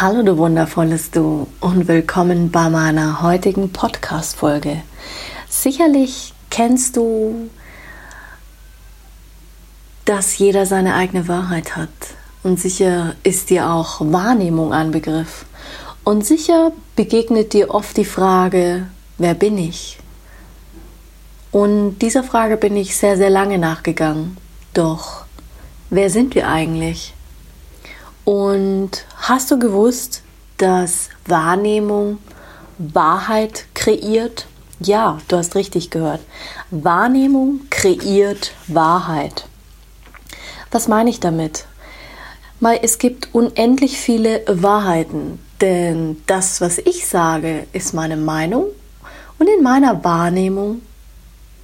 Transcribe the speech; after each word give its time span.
Hallo 0.00 0.22
du 0.22 0.38
wundervolles 0.38 1.10
Du 1.10 1.46
und 1.60 1.86
willkommen 1.86 2.50
bei 2.50 2.70
meiner 2.70 3.20
heutigen 3.20 3.72
Podcast-Folge. 3.72 4.82
Sicherlich 5.50 6.32
kennst 6.48 6.96
du, 6.96 7.50
dass 10.06 10.38
jeder 10.38 10.64
seine 10.64 10.94
eigene 10.94 11.28
Wahrheit 11.28 11.76
hat 11.76 11.90
und 12.42 12.58
sicher 12.58 13.14
ist 13.22 13.50
dir 13.50 13.68
auch 13.68 14.00
Wahrnehmung 14.00 14.72
ein 14.72 14.92
Begriff 14.92 15.44
und 16.04 16.24
sicher 16.24 16.72
begegnet 16.96 17.52
dir 17.52 17.72
oft 17.72 17.96
die 17.96 18.06
Frage, 18.06 18.88
wer 19.18 19.34
bin 19.34 19.58
ich? 19.58 19.98
Und 21.52 21.98
dieser 21.98 22.24
Frage 22.24 22.56
bin 22.56 22.76
ich 22.76 22.96
sehr, 22.96 23.18
sehr 23.18 23.30
lange 23.30 23.58
nachgegangen. 23.58 24.38
Doch, 24.72 25.26
wer 25.90 26.08
sind 26.08 26.34
wir 26.34 26.48
eigentlich? 26.48 27.12
Und 28.24 29.04
hast 29.16 29.50
du 29.50 29.58
gewusst, 29.58 30.22
dass 30.58 31.08
Wahrnehmung 31.26 32.18
Wahrheit 32.78 33.66
kreiert? 33.74 34.46
Ja, 34.80 35.18
du 35.28 35.36
hast 35.36 35.54
richtig 35.54 35.90
gehört. 35.90 36.20
Wahrnehmung 36.70 37.60
kreiert 37.70 38.52
Wahrheit. 38.66 39.46
Was 40.70 40.88
meine 40.88 41.10
ich 41.10 41.20
damit? 41.20 41.66
Mal, 42.60 42.78
es 42.80 42.98
gibt 42.98 43.34
unendlich 43.34 43.98
viele 43.98 44.42
Wahrheiten, 44.46 45.40
denn 45.60 46.22
das, 46.26 46.60
was 46.60 46.78
ich 46.78 47.06
sage, 47.08 47.66
ist 47.72 47.92
meine 47.92 48.16
Meinung 48.16 48.66
und 49.38 49.48
in 49.48 49.64
meiner 49.64 50.04
Wahrnehmung 50.04 50.82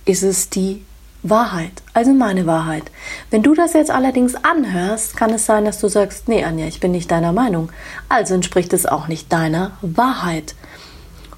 ist 0.04 0.24
es 0.24 0.50
die 0.50 0.84
Wahrheit, 1.30 1.82
also 1.94 2.12
meine 2.12 2.46
Wahrheit. 2.46 2.84
Wenn 3.30 3.42
du 3.42 3.54
das 3.54 3.72
jetzt 3.72 3.90
allerdings 3.90 4.34
anhörst, 4.34 5.16
kann 5.16 5.30
es 5.30 5.46
sein, 5.46 5.64
dass 5.64 5.80
du 5.80 5.88
sagst, 5.88 6.28
nee, 6.28 6.44
Anja, 6.44 6.66
ich 6.66 6.80
bin 6.80 6.92
nicht 6.92 7.10
deiner 7.10 7.32
Meinung. 7.32 7.70
Also 8.08 8.34
entspricht 8.34 8.72
es 8.72 8.86
auch 8.86 9.08
nicht 9.08 9.32
deiner 9.32 9.72
Wahrheit. 9.82 10.54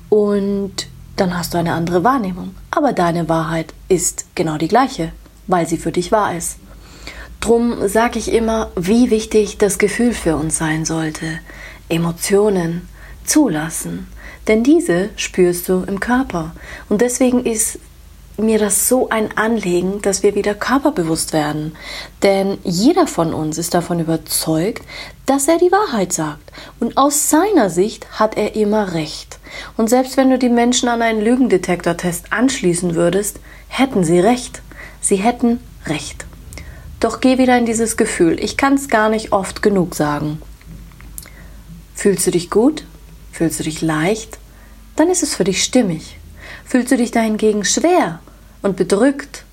Und 0.08 0.88
dann 1.16 1.36
hast 1.36 1.54
du 1.54 1.58
eine 1.58 1.74
andere 1.74 2.04
Wahrnehmung. 2.04 2.54
Aber 2.70 2.92
deine 2.92 3.28
Wahrheit 3.28 3.74
ist 3.88 4.26
genau 4.34 4.56
die 4.56 4.68
gleiche, 4.68 5.12
weil 5.46 5.66
sie 5.66 5.76
für 5.76 5.92
dich 5.92 6.12
wahr 6.12 6.36
ist. 6.36 6.58
Drum 7.40 7.88
sage 7.88 8.18
ich 8.18 8.32
immer, 8.32 8.70
wie 8.76 9.10
wichtig 9.10 9.58
das 9.58 9.78
Gefühl 9.78 10.12
für 10.12 10.36
uns 10.36 10.58
sein 10.58 10.84
sollte. 10.84 11.38
Emotionen 11.88 12.88
zulassen. 13.24 14.08
Denn 14.46 14.62
diese 14.62 15.10
spürst 15.16 15.68
du 15.68 15.84
im 15.86 16.00
Körper. 16.00 16.52
Und 16.88 17.00
deswegen 17.00 17.44
ist 17.44 17.78
mir 18.40 18.58
das 18.58 18.88
so 18.88 19.08
ein 19.08 19.36
Anliegen, 19.36 20.02
dass 20.02 20.22
wir 20.22 20.34
wieder 20.34 20.54
körperbewusst 20.54 21.32
werden. 21.32 21.76
Denn 22.22 22.58
jeder 22.64 23.06
von 23.06 23.34
uns 23.34 23.58
ist 23.58 23.74
davon 23.74 24.00
überzeugt, 24.00 24.82
dass 25.26 25.48
er 25.48 25.58
die 25.58 25.72
Wahrheit 25.72 26.12
sagt. 26.12 26.52
Und 26.78 26.96
aus 26.96 27.30
seiner 27.30 27.70
Sicht 27.70 28.18
hat 28.18 28.36
er 28.36 28.56
immer 28.56 28.94
recht. 28.94 29.38
Und 29.76 29.88
selbst 29.88 30.16
wenn 30.16 30.30
du 30.30 30.38
die 30.38 30.48
Menschen 30.48 30.88
an 30.88 31.02
einen 31.02 31.20
Lügendetektortest 31.20 32.32
anschließen 32.32 32.94
würdest, 32.94 33.40
hätten 33.68 34.04
sie 34.04 34.20
recht. 34.20 34.62
Sie 35.00 35.16
hätten 35.16 35.60
recht. 35.86 36.26
Doch 37.00 37.20
geh 37.20 37.38
wieder 37.38 37.56
in 37.56 37.66
dieses 37.66 37.96
Gefühl. 37.96 38.38
Ich 38.38 38.56
kann 38.56 38.74
es 38.74 38.88
gar 38.88 39.08
nicht 39.08 39.32
oft 39.32 39.62
genug 39.62 39.94
sagen. 39.94 40.42
Fühlst 41.94 42.26
du 42.26 42.30
dich 42.30 42.50
gut? 42.50 42.84
Fühlst 43.32 43.58
du 43.58 43.64
dich 43.64 43.82
leicht? 43.82 44.38
Dann 44.96 45.08
ist 45.08 45.22
es 45.22 45.34
für 45.34 45.44
dich 45.44 45.62
stimmig. 45.62 46.18
Fühlst 46.64 46.92
du 46.92 46.96
dich 46.96 47.10
dahingegen 47.10 47.64
schwer 47.64 48.20
und 48.62 48.76
bedrückt, 48.76 49.44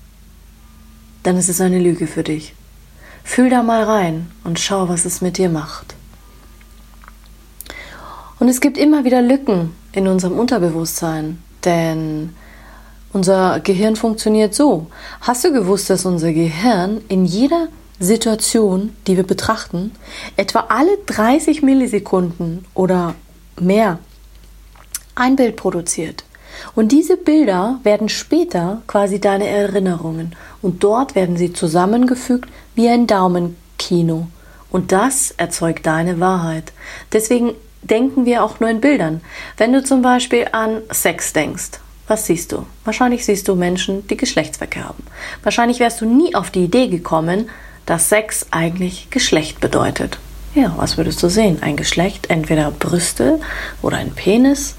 dann 1.22 1.36
ist 1.36 1.48
es 1.48 1.60
eine 1.60 1.78
Lüge 1.78 2.06
für 2.06 2.22
dich. 2.22 2.54
Fühl 3.24 3.50
da 3.50 3.62
mal 3.62 3.84
rein 3.84 4.30
und 4.44 4.58
schau, 4.58 4.88
was 4.88 5.04
es 5.04 5.20
mit 5.20 5.38
dir 5.38 5.48
macht. 5.48 5.94
Und 8.38 8.48
es 8.48 8.60
gibt 8.60 8.78
immer 8.78 9.04
wieder 9.04 9.20
Lücken 9.20 9.74
in 9.92 10.06
unserem 10.06 10.38
Unterbewusstsein, 10.38 11.42
denn 11.64 12.34
unser 13.12 13.60
Gehirn 13.60 13.96
funktioniert 13.96 14.54
so. 14.54 14.86
Hast 15.20 15.44
du 15.44 15.52
gewusst, 15.52 15.90
dass 15.90 16.04
unser 16.04 16.32
Gehirn 16.32 17.00
in 17.08 17.24
jeder 17.24 17.68
Situation, 17.98 18.94
die 19.06 19.16
wir 19.16 19.24
betrachten, 19.24 19.92
etwa 20.36 20.66
alle 20.68 20.96
30 21.06 21.62
Millisekunden 21.62 22.64
oder 22.74 23.14
mehr 23.58 23.98
ein 25.14 25.34
Bild 25.36 25.56
produziert? 25.56 26.24
Und 26.74 26.92
diese 26.92 27.16
Bilder 27.16 27.80
werden 27.82 28.08
später 28.08 28.82
quasi 28.86 29.20
deine 29.20 29.46
Erinnerungen 29.46 30.34
und 30.62 30.82
dort 30.82 31.14
werden 31.14 31.36
sie 31.36 31.52
zusammengefügt 31.52 32.48
wie 32.74 32.88
ein 32.88 33.06
Daumenkino. 33.06 34.28
Und 34.70 34.92
das 34.92 35.32
erzeugt 35.32 35.86
deine 35.86 36.20
Wahrheit. 36.20 36.72
Deswegen 37.12 37.54
denken 37.82 38.26
wir 38.26 38.44
auch 38.44 38.60
nur 38.60 38.68
in 38.68 38.80
Bildern. 38.80 39.20
Wenn 39.56 39.72
du 39.72 39.82
zum 39.82 40.02
Beispiel 40.02 40.46
an 40.52 40.82
Sex 40.90 41.32
denkst, 41.32 41.80
was 42.06 42.26
siehst 42.26 42.52
du? 42.52 42.64
Wahrscheinlich 42.84 43.24
siehst 43.24 43.48
du 43.48 43.54
Menschen, 43.54 44.06
die 44.08 44.16
Geschlechtsverkehr 44.16 44.88
haben. 44.88 45.04
Wahrscheinlich 45.42 45.78
wärst 45.78 46.00
du 46.00 46.06
nie 46.06 46.34
auf 46.34 46.50
die 46.50 46.64
Idee 46.64 46.88
gekommen, 46.88 47.50
dass 47.86 48.08
Sex 48.08 48.46
eigentlich 48.50 49.08
Geschlecht 49.10 49.60
bedeutet. 49.60 50.18
Ja, 50.54 50.74
was 50.76 50.96
würdest 50.96 51.22
du 51.22 51.28
sehen? 51.28 51.58
Ein 51.62 51.76
Geschlecht, 51.76 52.30
entweder 52.30 52.70
Brüste 52.70 53.40
oder 53.82 53.98
ein 53.98 54.12
Penis 54.12 54.76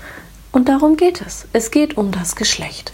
und 0.51 0.69
darum 0.69 0.97
geht 0.97 1.21
es. 1.21 1.45
Es 1.53 1.71
geht 1.71 1.97
um 1.97 2.11
das 2.11 2.35
Geschlecht. 2.35 2.91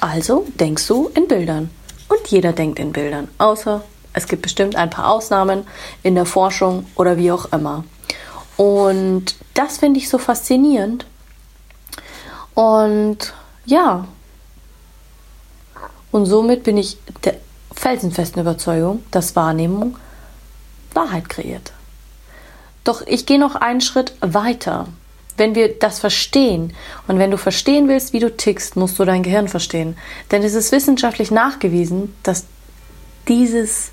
Also 0.00 0.46
denkst 0.60 0.86
du 0.86 1.10
in 1.14 1.28
Bildern. 1.28 1.70
Und 2.08 2.26
jeder 2.28 2.52
denkt 2.52 2.78
in 2.78 2.92
Bildern. 2.92 3.28
Außer 3.38 3.82
es 4.12 4.26
gibt 4.26 4.42
bestimmt 4.42 4.76
ein 4.76 4.90
paar 4.90 5.10
Ausnahmen 5.10 5.66
in 6.02 6.14
der 6.14 6.26
Forschung 6.26 6.86
oder 6.94 7.16
wie 7.16 7.32
auch 7.32 7.52
immer. 7.52 7.84
Und 8.56 9.34
das 9.54 9.78
finde 9.78 9.98
ich 9.98 10.08
so 10.08 10.18
faszinierend. 10.18 11.06
Und 12.54 13.34
ja. 13.66 14.06
Und 16.12 16.26
somit 16.26 16.62
bin 16.62 16.76
ich 16.76 16.96
der 17.24 17.36
felsenfesten 17.74 18.40
Überzeugung, 18.40 19.02
dass 19.10 19.34
Wahrnehmung 19.34 19.96
Wahrheit 20.92 21.28
kreiert. 21.28 21.72
Doch 22.84 23.02
ich 23.06 23.26
gehe 23.26 23.38
noch 23.38 23.56
einen 23.56 23.80
Schritt 23.80 24.14
weiter. 24.20 24.86
Wenn 25.36 25.54
wir 25.54 25.78
das 25.78 25.98
verstehen 25.98 26.72
und 27.08 27.18
wenn 27.18 27.30
du 27.30 27.38
verstehen 27.38 27.88
willst, 27.88 28.12
wie 28.12 28.20
du 28.20 28.34
tickst, 28.34 28.76
musst 28.76 28.98
du 28.98 29.04
dein 29.04 29.22
Gehirn 29.22 29.48
verstehen. 29.48 29.96
Denn 30.30 30.42
es 30.42 30.54
ist 30.54 30.70
wissenschaftlich 30.70 31.30
nachgewiesen, 31.30 32.14
dass 32.22 32.46
dieses, 33.26 33.90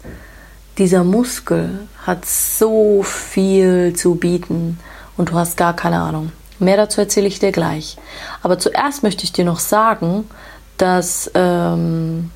dieser 0.78 1.04
Muskel 1.04 1.88
hat 2.06 2.26
so 2.26 3.02
viel 3.04 3.94
zu 3.96 4.16
bieten 4.16 4.80
und 5.18 5.30
du 5.30 5.34
hast 5.34 5.58
gar 5.58 5.76
keine 5.76 6.00
Ahnung. 6.00 6.32
Mehr 6.60 6.78
dazu 6.78 7.02
erzähle 7.02 7.28
ich 7.28 7.40
dir 7.40 7.52
gleich. 7.52 7.98
Aber 8.44 8.60
zuerst 8.60 9.02
möchte 9.02 9.24
ich 9.24 9.34
dir 9.34 9.46
noch 9.46 9.60
sagen, 9.60 10.30
dass 10.78 11.32
ähm, 11.34 12.30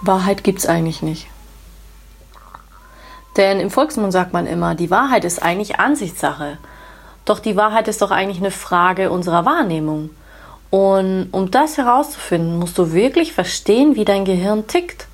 Wahrheit 0.00 0.42
gibt 0.42 0.60
es 0.60 0.66
eigentlich 0.66 1.02
nicht. 1.02 1.26
Denn 3.36 3.60
im 3.60 3.70
Volksmund 3.70 4.12
sagt 4.12 4.32
man 4.32 4.46
immer, 4.46 4.74
die 4.74 4.90
Wahrheit 4.90 5.24
ist 5.24 5.42
eigentlich 5.42 5.78
Ansichtssache. 5.78 6.58
Doch 7.28 7.40
die 7.40 7.56
Wahrheit 7.56 7.88
ist 7.88 8.00
doch 8.00 8.10
eigentlich 8.10 8.38
eine 8.38 8.50
Frage 8.50 9.10
unserer 9.10 9.44
Wahrnehmung. 9.44 10.08
Und 10.70 11.28
um 11.30 11.50
das 11.50 11.76
herauszufinden, 11.76 12.58
musst 12.58 12.78
du 12.78 12.94
wirklich 12.94 13.34
verstehen, 13.34 13.96
wie 13.96 14.06
dein 14.06 14.24
Gehirn 14.24 14.66
tickt. 14.66 15.08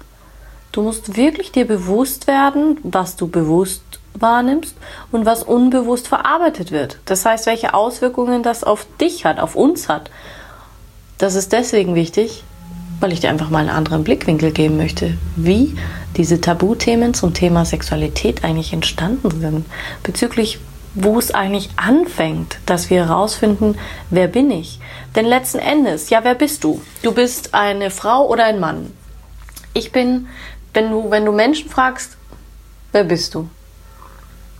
Du 0.70 0.82
musst 0.82 1.16
wirklich 1.16 1.50
dir 1.50 1.66
bewusst 1.66 2.28
werden, 2.28 2.78
was 2.84 3.16
du 3.16 3.26
bewusst 3.26 3.82
wahrnimmst 4.14 4.76
und 5.10 5.26
was 5.26 5.42
unbewusst 5.42 6.06
verarbeitet 6.06 6.70
wird. 6.70 7.00
Das 7.04 7.26
heißt, 7.26 7.46
welche 7.46 7.74
Auswirkungen 7.74 8.44
das 8.44 8.62
auf 8.62 8.86
dich 9.00 9.24
hat, 9.24 9.40
auf 9.40 9.56
uns 9.56 9.88
hat. 9.88 10.08
Das 11.18 11.34
ist 11.34 11.52
deswegen 11.52 11.96
wichtig, 11.96 12.44
weil 13.00 13.12
ich 13.12 13.18
dir 13.18 13.30
einfach 13.30 13.50
mal 13.50 13.58
einen 13.58 13.70
anderen 13.70 14.04
Blickwinkel 14.04 14.52
geben 14.52 14.76
möchte, 14.76 15.18
wie 15.34 15.76
diese 16.16 16.40
Tabuthemen 16.40 17.12
zum 17.12 17.34
Thema 17.34 17.64
Sexualität 17.64 18.44
eigentlich 18.44 18.72
entstanden 18.72 19.32
sind, 19.40 19.66
bezüglich 20.04 20.60
wo 20.94 21.18
es 21.18 21.32
eigentlich 21.32 21.70
anfängt, 21.76 22.58
dass 22.66 22.90
wir 22.90 23.06
herausfinden, 23.06 23.76
wer 24.10 24.28
bin 24.28 24.50
ich. 24.50 24.80
Denn 25.16 25.26
letzten 25.26 25.58
Endes, 25.58 26.10
ja, 26.10 26.20
wer 26.22 26.34
bist 26.34 26.64
du? 26.64 26.80
Du 27.02 27.12
bist 27.12 27.54
eine 27.54 27.90
Frau 27.90 28.26
oder 28.26 28.44
ein 28.44 28.60
Mann. 28.60 28.92
Ich 29.72 29.92
bin, 29.92 30.28
wenn 30.72 30.90
du, 30.90 31.10
wenn 31.10 31.24
du 31.24 31.32
Menschen 31.32 31.68
fragst, 31.68 32.16
wer 32.92 33.04
bist 33.04 33.34
du? 33.34 33.48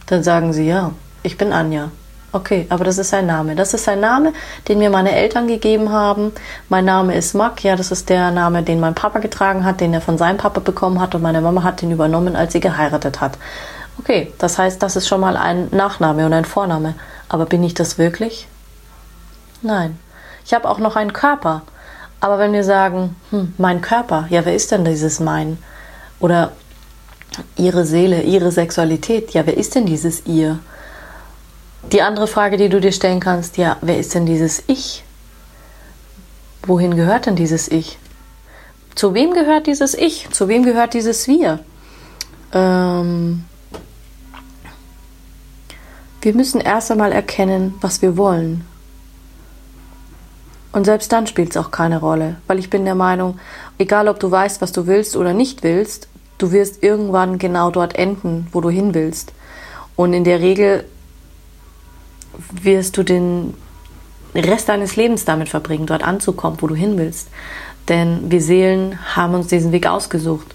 Dann 0.06 0.22
sagen 0.22 0.52
sie 0.52 0.66
ja, 0.66 0.92
ich 1.22 1.38
bin 1.38 1.52
Anja. 1.52 1.90
Okay, 2.34 2.66
aber 2.68 2.82
das 2.82 2.98
ist 2.98 3.14
ein 3.14 3.26
Name. 3.26 3.54
Das 3.54 3.74
ist 3.74 3.88
ein 3.88 4.00
Name, 4.00 4.32
den 4.66 4.80
mir 4.80 4.90
meine 4.90 5.12
Eltern 5.12 5.46
gegeben 5.46 5.92
haben. 5.92 6.32
Mein 6.68 6.84
Name 6.84 7.14
ist 7.14 7.32
Mack. 7.34 7.62
Ja, 7.62 7.76
das 7.76 7.92
ist 7.92 8.08
der 8.08 8.32
Name, 8.32 8.64
den 8.64 8.80
mein 8.80 8.96
Papa 8.96 9.20
getragen 9.20 9.64
hat, 9.64 9.80
den 9.80 9.94
er 9.94 10.00
von 10.00 10.18
seinem 10.18 10.36
Papa 10.36 10.58
bekommen 10.58 11.00
hat 11.00 11.14
und 11.14 11.22
meine 11.22 11.40
Mama 11.40 11.62
hat 11.62 11.80
den 11.80 11.92
übernommen, 11.92 12.34
als 12.34 12.52
sie 12.52 12.58
geheiratet 12.58 13.20
hat. 13.20 13.38
Okay, 13.98 14.32
das 14.38 14.58
heißt, 14.58 14.82
das 14.82 14.96
ist 14.96 15.08
schon 15.08 15.20
mal 15.20 15.36
ein 15.36 15.68
Nachname 15.70 16.26
und 16.26 16.32
ein 16.32 16.44
Vorname. 16.44 16.94
Aber 17.28 17.46
bin 17.46 17.62
ich 17.62 17.74
das 17.74 17.98
wirklich? 17.98 18.48
Nein. 19.62 19.98
Ich 20.44 20.52
habe 20.52 20.68
auch 20.68 20.78
noch 20.78 20.96
einen 20.96 21.12
Körper. 21.12 21.62
Aber 22.20 22.38
wenn 22.38 22.52
wir 22.52 22.64
sagen, 22.64 23.16
hm, 23.30 23.54
mein 23.58 23.80
Körper, 23.80 24.26
ja, 24.30 24.44
wer 24.44 24.54
ist 24.54 24.70
denn 24.70 24.84
dieses 24.84 25.20
mein? 25.20 25.58
Oder 26.20 26.52
ihre 27.56 27.84
Seele, 27.84 28.22
ihre 28.22 28.52
Sexualität, 28.52 29.32
ja, 29.32 29.46
wer 29.46 29.56
ist 29.56 29.74
denn 29.74 29.86
dieses 29.86 30.26
ihr? 30.26 30.58
Die 31.92 32.02
andere 32.02 32.26
Frage, 32.26 32.56
die 32.56 32.68
du 32.68 32.80
dir 32.80 32.92
stellen 32.92 33.20
kannst, 33.20 33.56
ja, 33.56 33.76
wer 33.80 33.98
ist 33.98 34.14
denn 34.14 34.26
dieses 34.26 34.62
Ich? 34.66 35.04
Wohin 36.66 36.96
gehört 36.96 37.26
denn 37.26 37.36
dieses 37.36 37.68
Ich? 37.68 37.98
Zu 38.94 39.12
wem 39.12 39.34
gehört 39.34 39.66
dieses 39.66 39.94
Ich? 39.94 40.28
Zu 40.30 40.48
wem 40.48 40.62
gehört 40.62 40.94
dieses 40.94 41.26
Wir? 41.26 41.58
Ähm, 42.52 43.44
wir 46.24 46.34
müssen 46.34 46.60
erst 46.60 46.90
einmal 46.90 47.12
erkennen, 47.12 47.74
was 47.80 48.00
wir 48.00 48.16
wollen. 48.16 48.64
Und 50.72 50.86
selbst 50.86 51.12
dann 51.12 51.26
spielt 51.26 51.50
es 51.50 51.56
auch 51.56 51.70
keine 51.70 52.00
Rolle, 52.00 52.36
weil 52.46 52.58
ich 52.58 52.70
bin 52.70 52.84
der 52.84 52.94
Meinung, 52.94 53.38
egal 53.78 54.08
ob 54.08 54.18
du 54.18 54.30
weißt, 54.30 54.60
was 54.60 54.72
du 54.72 54.86
willst 54.86 55.16
oder 55.16 55.34
nicht 55.34 55.62
willst, 55.62 56.08
du 56.38 56.50
wirst 56.50 56.82
irgendwann 56.82 57.38
genau 57.38 57.70
dort 57.70 57.94
enden, 57.94 58.48
wo 58.52 58.60
du 58.60 58.70
hin 58.70 58.94
willst. 58.94 59.32
Und 59.96 60.14
in 60.14 60.24
der 60.24 60.40
Regel 60.40 60.84
wirst 62.50 62.96
du 62.96 63.04
den 63.04 63.54
Rest 64.34 64.68
deines 64.68 64.96
Lebens 64.96 65.24
damit 65.24 65.48
verbringen, 65.48 65.86
dort 65.86 66.02
anzukommen, 66.02 66.58
wo 66.60 66.66
du 66.66 66.74
hin 66.74 66.98
willst. 66.98 67.28
Denn 67.88 68.30
wir 68.30 68.40
Seelen 68.40 68.98
haben 69.14 69.34
uns 69.34 69.48
diesen 69.48 69.70
Weg 69.72 69.86
ausgesucht. 69.86 70.54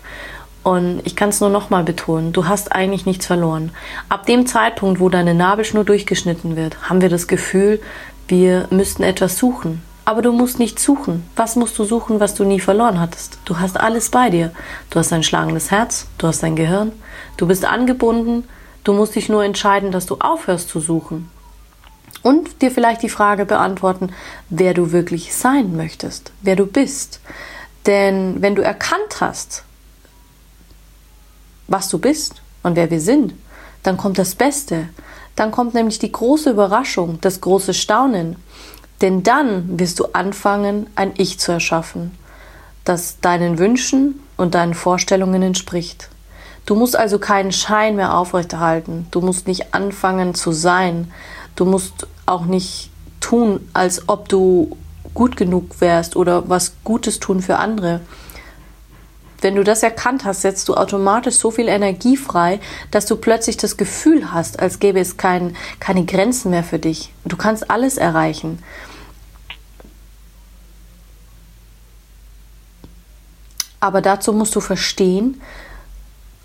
Und 0.69 1.01
ich 1.03 1.15
kann 1.15 1.29
es 1.29 1.41
nur 1.41 1.49
nochmal 1.49 1.83
betonen, 1.83 2.31
du 2.31 2.47
hast 2.47 2.71
eigentlich 2.73 3.07
nichts 3.07 3.25
verloren. 3.25 3.71
Ab 4.07 4.27
dem 4.27 4.45
Zeitpunkt, 4.45 4.99
wo 4.99 5.09
deine 5.09 5.33
Nabelschnur 5.33 5.83
durchgeschnitten 5.83 6.55
wird, 6.55 6.87
haben 6.87 7.01
wir 7.01 7.09
das 7.09 7.27
Gefühl, 7.27 7.81
wir 8.27 8.67
müssten 8.69 9.01
etwas 9.01 9.39
suchen. 9.39 9.81
Aber 10.05 10.21
du 10.21 10.31
musst 10.31 10.59
nicht 10.59 10.79
suchen. 10.79 11.27
Was 11.35 11.55
musst 11.55 11.79
du 11.79 11.85
suchen, 11.85 12.19
was 12.19 12.35
du 12.35 12.43
nie 12.43 12.59
verloren 12.59 12.99
hattest? 12.99 13.39
Du 13.45 13.57
hast 13.57 13.79
alles 13.79 14.09
bei 14.09 14.29
dir. 14.29 14.51
Du 14.91 14.99
hast 14.99 15.11
ein 15.11 15.23
schlagendes 15.23 15.71
Herz, 15.71 16.05
du 16.19 16.27
hast 16.27 16.43
ein 16.43 16.55
Gehirn, 16.55 16.91
du 17.37 17.47
bist 17.47 17.65
angebunden, 17.65 18.47
du 18.83 18.93
musst 18.93 19.15
dich 19.15 19.27
nur 19.27 19.43
entscheiden, 19.43 19.91
dass 19.91 20.05
du 20.05 20.17
aufhörst 20.19 20.69
zu 20.69 20.79
suchen 20.79 21.31
und 22.21 22.61
dir 22.61 22.69
vielleicht 22.69 23.01
die 23.01 23.09
Frage 23.09 23.45
beantworten, 23.45 24.11
wer 24.51 24.75
du 24.75 24.91
wirklich 24.91 25.33
sein 25.33 25.75
möchtest, 25.75 26.31
wer 26.43 26.55
du 26.55 26.67
bist. 26.67 27.21
Denn 27.87 28.43
wenn 28.43 28.53
du 28.53 28.61
erkannt 28.61 29.19
hast, 29.19 29.63
was 31.69 31.89
du 31.89 31.97
bist 31.97 32.41
und 32.63 32.75
wer 32.75 32.89
wir 32.91 33.01
sind, 33.01 33.33
dann 33.83 33.97
kommt 33.97 34.17
das 34.17 34.35
Beste. 34.35 34.89
Dann 35.35 35.51
kommt 35.51 35.73
nämlich 35.73 35.99
die 35.99 36.11
große 36.11 36.49
Überraschung, 36.49 37.19
das 37.21 37.39
große 37.39 37.73
Staunen. 37.73 38.35
Denn 39.01 39.23
dann 39.23 39.79
wirst 39.79 39.99
du 39.99 40.07
anfangen, 40.11 40.87
ein 40.95 41.13
Ich 41.15 41.39
zu 41.39 41.53
erschaffen, 41.53 42.11
das 42.83 43.19
deinen 43.21 43.57
Wünschen 43.57 44.19
und 44.35 44.55
deinen 44.55 44.73
Vorstellungen 44.73 45.41
entspricht. 45.41 46.09
Du 46.65 46.75
musst 46.75 46.97
also 46.97 47.17
keinen 47.19 47.53
Schein 47.53 47.95
mehr 47.95 48.15
aufrechterhalten. 48.17 49.07
Du 49.11 49.21
musst 49.21 49.47
nicht 49.47 49.73
anfangen 49.73 50.35
zu 50.35 50.51
sein, 50.51 51.11
Du 51.59 51.65
musst 51.65 52.07
auch 52.25 52.45
nicht 52.45 52.89
tun, 53.19 53.67
als 53.73 54.07
ob 54.07 54.29
du 54.29 54.77
gut 55.13 55.35
genug 55.35 55.81
wärst 55.81 56.15
oder 56.15 56.47
was 56.47 56.71
Gutes 56.85 57.19
tun 57.19 57.41
für 57.41 57.57
andere. 57.57 57.99
Wenn 59.41 59.55
du 59.55 59.63
das 59.63 59.83
erkannt 59.83 60.25
hast, 60.25 60.41
setzt 60.41 60.67
du 60.67 60.75
automatisch 60.75 61.35
so 61.35 61.51
viel 61.51 61.67
Energie 61.67 62.17
frei, 62.17 62.59
dass 62.91 63.05
du 63.05 63.15
plötzlich 63.15 63.57
das 63.57 63.77
Gefühl 63.77 64.33
hast, 64.33 64.59
als 64.59 64.79
gäbe 64.79 64.99
es 64.99 65.17
kein, 65.17 65.55
keine 65.79 66.05
Grenzen 66.05 66.51
mehr 66.51 66.63
für 66.63 66.79
dich. 66.79 67.13
Du 67.25 67.37
kannst 67.37 67.69
alles 67.69 67.97
erreichen. 67.97 68.59
Aber 73.79 74.01
dazu 74.01 74.33
musst 74.33 74.55
du 74.55 74.59
verstehen, 74.59 75.41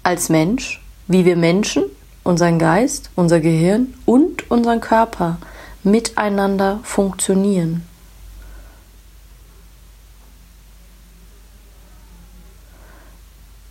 als 0.05 0.29
Mensch, 0.29 0.81
wie 1.08 1.25
wir 1.25 1.37
Menschen 1.37 1.85
unseren 2.23 2.58
Geist, 2.58 3.11
unser 3.17 3.41
Gehirn 3.41 3.94
und 4.06 4.50
unseren 4.50 4.81
Körper 4.81 5.38
miteinander 5.82 6.81
funktionieren. 6.85 7.85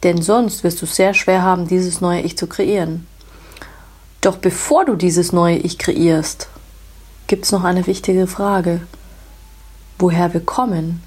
Denn 0.04 0.22
sonst 0.22 0.64
wirst 0.64 0.82
du 0.82 0.86
sehr 0.86 1.14
schwer 1.14 1.42
haben, 1.42 1.68
dieses 1.68 2.02
neue 2.02 2.22
Ich 2.22 2.38
zu 2.38 2.48
kreieren. 2.48 3.08
Doch 4.22 4.38
bevor 4.38 4.86
du 4.86 4.96
dieses 4.96 5.32
neue 5.32 5.58
Ich 5.58 5.78
kreierst, 5.78 6.50
gibt 7.28 7.46
es 7.46 7.52
noch 7.52 7.64
eine 7.64 7.88
wichtige 7.88 8.28
Frage. 8.28 8.82
Woher 9.98 10.34
wir 10.34 10.42
kommen 10.42 11.02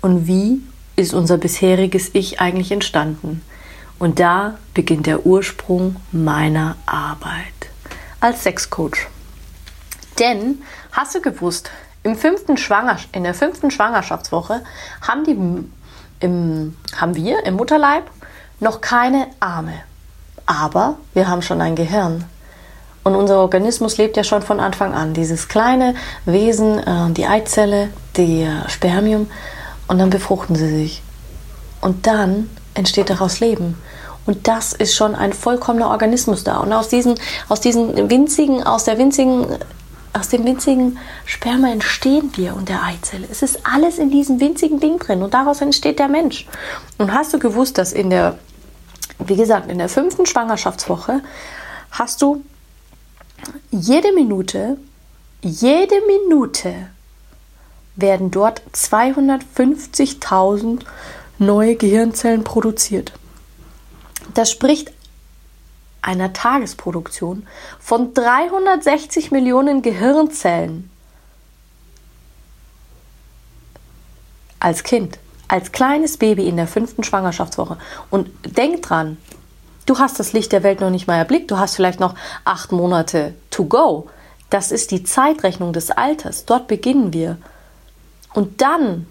und 0.00 0.26
wie 0.26 0.62
ist 0.96 1.12
unser 1.12 1.38
bisheriges 1.38 2.10
Ich 2.14 2.40
eigentlich 2.40 2.72
entstanden? 2.72 3.42
Und 3.98 4.18
da 4.18 4.58
beginnt 4.74 5.06
der 5.06 5.26
Ursprung 5.26 5.96
meiner 6.12 6.76
Arbeit 6.86 7.52
als 8.20 8.42
Sexcoach. 8.42 9.08
Denn, 10.18 10.62
hast 10.92 11.14
du 11.14 11.20
gewusst, 11.20 11.70
im 12.02 12.16
fünften 12.16 12.56
Schwanger, 12.56 12.98
in 13.12 13.24
der 13.24 13.34
fünften 13.34 13.70
Schwangerschaftswoche 13.70 14.62
haben, 15.00 15.24
die, 15.24 15.36
im, 16.20 16.76
haben 16.96 17.14
wir 17.14 17.44
im 17.44 17.54
Mutterleib 17.54 18.04
noch 18.60 18.80
keine 18.80 19.26
Arme. 19.40 19.74
Aber 20.46 20.96
wir 21.14 21.28
haben 21.28 21.42
schon 21.42 21.60
ein 21.60 21.76
Gehirn. 21.76 22.24
Und 23.02 23.14
unser 23.14 23.38
Organismus 23.40 23.98
lebt 23.98 24.16
ja 24.16 24.24
schon 24.24 24.42
von 24.42 24.60
Anfang 24.60 24.94
an. 24.94 25.12
Dieses 25.12 25.48
kleine 25.48 25.94
Wesen, 26.24 26.78
äh, 26.78 27.10
die 27.10 27.26
Eizelle, 27.26 27.90
die 28.16 28.48
Spermium, 28.68 29.28
und 29.86 29.98
dann 29.98 30.10
befruchten 30.10 30.56
sie 30.56 30.68
sich. 30.68 31.02
Und 31.82 32.06
dann 32.06 32.48
entsteht 32.72 33.10
daraus 33.10 33.40
Leben. 33.40 33.76
Und 34.26 34.48
das 34.48 34.72
ist 34.72 34.94
schon 34.94 35.14
ein 35.14 35.34
vollkommener 35.34 35.90
Organismus 35.90 36.44
da. 36.44 36.58
Und 36.58 36.72
aus 36.72 36.88
diesen, 36.88 37.14
aus 37.50 37.60
diesen 37.60 38.08
winzigen, 38.08 38.62
aus 38.62 38.84
der 38.84 38.96
winzigen, 38.96 39.46
aus 40.14 40.28
dem 40.28 40.44
winzigen 40.44 40.98
Sperma 41.26 41.70
entstehen 41.70 42.30
wir 42.36 42.54
und 42.54 42.68
der 42.68 42.84
Eizelle. 42.84 43.26
Es 43.30 43.42
ist 43.42 43.66
alles 43.66 43.98
in 43.98 44.10
diesem 44.10 44.40
winzigen 44.40 44.80
Ding 44.80 44.98
drin 44.98 45.22
und 45.22 45.34
daraus 45.34 45.60
entsteht 45.60 45.98
der 45.98 46.08
Mensch. 46.08 46.46
Und 46.98 47.12
hast 47.12 47.34
du 47.34 47.38
gewusst, 47.38 47.76
dass 47.78 47.92
in 47.92 48.10
der, 48.10 48.38
wie 49.18 49.36
gesagt, 49.36 49.70
in 49.70 49.78
der 49.78 49.88
fünften 49.88 50.24
Schwangerschaftswoche 50.24 51.20
hast 51.90 52.22
du 52.22 52.44
jede 53.70 54.12
Minute, 54.12 54.78
jede 55.42 55.96
Minute 56.06 56.74
werden 57.96 58.30
dort 58.30 58.62
250.000 58.72 60.82
neue 61.38 61.76
Gehirnzellen 61.76 62.44
produziert. 62.44 63.12
Das 64.34 64.50
spricht 64.50 64.92
einer 66.04 66.32
Tagesproduktion 66.32 67.46
von 67.80 68.12
360 68.14 69.30
Millionen 69.30 69.82
Gehirnzellen 69.82 70.90
als 74.60 74.82
Kind, 74.82 75.18
als 75.48 75.72
kleines 75.72 76.16
Baby 76.16 76.46
in 76.46 76.56
der 76.56 76.66
fünften 76.66 77.04
Schwangerschaftswoche. 77.04 77.78
Und 78.10 78.28
denk 78.44 78.82
dran, 78.82 79.16
du 79.86 79.98
hast 79.98 80.18
das 80.20 80.32
Licht 80.32 80.52
der 80.52 80.62
Welt 80.62 80.80
noch 80.80 80.90
nicht 80.90 81.06
mal 81.06 81.16
erblickt, 81.16 81.50
du 81.50 81.58
hast 81.58 81.76
vielleicht 81.76 82.00
noch 82.00 82.14
acht 82.44 82.72
Monate 82.72 83.34
to 83.50 83.64
go. 83.64 84.08
Das 84.50 84.72
ist 84.72 84.90
die 84.90 85.04
Zeitrechnung 85.04 85.72
des 85.72 85.90
Alters. 85.90 86.44
Dort 86.44 86.68
beginnen 86.68 87.12
wir. 87.12 87.38
Und 88.34 88.60
dann 88.60 89.06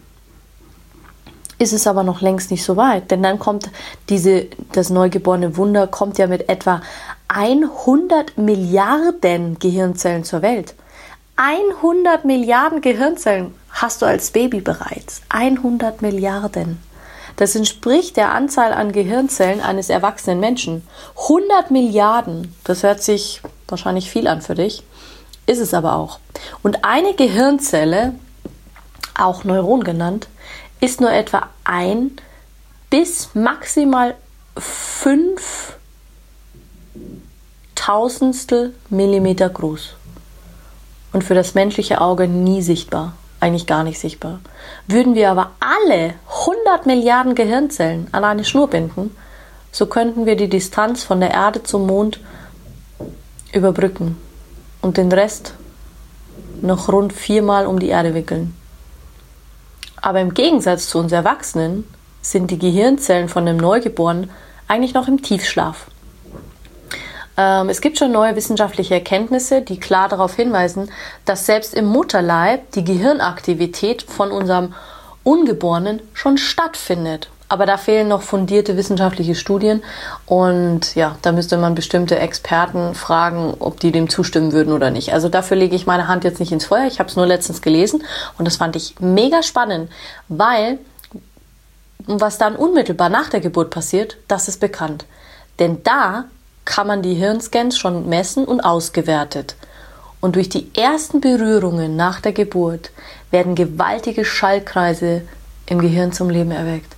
ist 1.64 1.74
es 1.74 1.88
aber 1.88 2.04
noch 2.04 2.22
längst 2.22 2.52
nicht 2.52 2.64
so 2.64 2.78
weit, 2.78 3.10
denn 3.10 3.24
dann 3.24 3.40
kommt 3.40 3.72
diese, 4.10 4.48
das 4.74 4.90
neugeborene 4.90 5.58
Wunder 5.58 5.88
kommt 5.88 6.18
ja 6.18 6.28
mit 6.28 6.50
etwa 6.50 6.82
100 7.30 8.38
Milliarden 8.38 9.58
Gehirnzellen 9.58 10.24
zur 10.24 10.42
Welt. 10.42 10.76
100 11.38 12.26
Milliarden 12.26 12.82
Gehirnzellen 12.82 13.56
hast 13.72 14.02
du 14.02 14.06
als 14.06 14.32
Baby 14.32 14.62
bereits. 14.62 15.22
100 15.30 16.04
Milliarden. 16.04 16.80
Das 17.38 17.56
entspricht 17.56 18.18
der 18.18 18.34
Anzahl 18.34 18.74
an 18.74 18.92
Gehirnzellen 18.92 19.62
eines 19.62 19.90
erwachsenen 19.90 20.40
Menschen. 20.40 20.88
100 21.24 21.72
Milliarden, 21.72 22.54
das 22.64 22.84
hört 22.84 23.02
sich 23.02 23.42
wahrscheinlich 23.68 24.12
viel 24.12 24.28
an 24.28 24.42
für 24.42 24.54
dich, 24.54 24.84
ist 25.48 25.60
es 25.60 25.74
aber 25.74 25.96
auch. 25.96 26.20
Und 26.62 26.86
eine 26.86 27.16
Gehirnzelle, 27.16 28.14
auch 29.18 29.44
Neuron 29.44 29.84
genannt, 29.84 30.28
ist 30.84 31.00
nur 31.00 31.12
etwa 31.12 31.48
ein 31.64 32.12
bis 32.90 33.30
maximal 33.34 34.16
5000 34.58 35.80
Tausendstel 37.76 38.74
Millimeter 38.90 39.50
groß 39.50 39.96
und 41.12 41.24
für 41.24 41.36
das 41.36 41.54
menschliche 41.54 42.00
Auge 42.00 42.28
nie 42.30 42.62
sichtbar, 42.62 43.14
eigentlich 43.40 43.66
gar 43.66 43.84
nicht 43.84 44.00
sichtbar. 44.00 44.40
Würden 44.88 45.16
wir 45.16 45.32
aber 45.32 45.52
alle 45.60 46.14
100 46.30 46.86
Milliarden 46.86 47.36
Gehirnzellen 47.36 48.08
an 48.14 48.24
eine 48.24 48.46
Schnur 48.46 48.70
binden, 48.70 49.14
so 49.72 49.88
könnten 49.88 50.26
wir 50.26 50.36
die 50.38 50.50
Distanz 50.50 51.04
von 51.04 51.20
der 51.20 51.32
Erde 51.32 51.64
zum 51.64 51.88
Mond 51.88 52.20
überbrücken 53.54 54.18
und 54.82 54.98
den 54.98 55.12
Rest 55.12 55.54
noch 56.62 56.90
rund 56.90 57.12
viermal 57.12 57.68
um 57.68 57.80
die 57.80 57.90
Erde 57.90 58.14
wickeln. 58.14 58.54
Aber 60.04 60.20
im 60.20 60.34
Gegensatz 60.34 60.90
zu 60.90 61.00
uns 61.00 61.14
Erwachsenen 61.14 61.86
sind 62.22 62.52
die 62.52 62.60
Gehirnzellen 62.60 63.30
von 63.30 63.48
einem 63.48 63.58
Neugeborenen 63.58 64.30
eigentlich 64.68 64.94
noch 64.94 65.08
im 65.08 65.22
Tiefschlaf. 65.22 65.88
Ähm, 67.38 67.70
es 67.70 67.80
gibt 67.80 67.98
schon 67.98 68.12
neue 68.12 68.36
wissenschaftliche 68.36 68.96
Erkenntnisse, 68.96 69.62
die 69.62 69.80
klar 69.80 70.10
darauf 70.10 70.36
hinweisen, 70.36 70.92
dass 71.24 71.46
selbst 71.46 71.74
im 71.74 71.86
Mutterleib 71.86 72.70
die 72.72 72.84
Gehirnaktivität 72.84 74.04
von 74.04 74.30
unserem 74.32 74.74
Ungeborenen 75.24 76.02
schon 76.14 76.38
stattfindet. 76.38 77.30
Aber 77.50 77.66
da 77.66 77.78
fehlen 77.78 78.08
noch 78.08 78.22
fundierte 78.24 78.78
wissenschaftliche 78.78 79.36
Studien 79.36 79.84
und 80.26 80.96
ja, 80.96 81.18
da 81.22 81.32
müsste 81.32 81.58
man 81.58 81.76
bestimmte 81.76 82.18
Experten 82.18 82.96
fragen, 82.96 83.54
ob 83.60 83.80
die 83.80 83.92
dem 83.92 84.10
zustimmen 84.10 84.54
würden 84.54 84.74
oder 84.74 84.90
nicht. 84.90 85.14
Also 85.14 85.30
dafür 85.30 85.58
lege 85.58 85.76
ich 85.76 85.86
meine 85.86 86.08
Hand 86.08 86.24
jetzt 86.24 86.40
nicht 86.40 86.52
ins 86.52 86.66
Feuer. 86.66 86.88
Ich 86.88 87.00
habe 87.00 87.10
es 87.10 87.16
nur 87.16 87.28
letztens 87.28 87.62
gelesen 87.62 88.04
und 88.38 88.46
das 88.46 88.58
fand 88.58 88.76
ich 88.76 88.96
mega 89.00 89.44
spannend, 89.44 89.92
weil 90.30 90.80
was 92.06 92.38
dann 92.38 92.56
unmittelbar 92.56 93.10
nach 93.10 93.30
der 93.30 93.40
Geburt 93.40 93.70
passiert, 93.70 94.18
das 94.28 94.48
ist 94.48 94.60
bekannt. 94.60 95.06
Denn 95.60 95.84
da 95.84 96.26
kann 96.66 96.88
man 96.88 97.02
die 97.02 97.14
Hirnscans 97.14 97.78
schon 97.78 98.10
messen 98.10 98.46
und 98.46 98.62
ausgewertet. 98.62 99.56
Und 100.22 100.36
durch 100.36 100.50
die 100.50 100.74
ersten 100.76 101.22
Berührungen 101.22 101.96
nach 101.96 102.22
der 102.22 102.32
Geburt 102.32 102.92
werden 103.32 103.56
gewaltige 103.56 104.24
Schallkreise 104.24 105.22
im 105.66 105.80
Gehirn 105.80 106.14
zum 106.14 106.30
Leben 106.30 106.52
erweckt. 106.52 106.96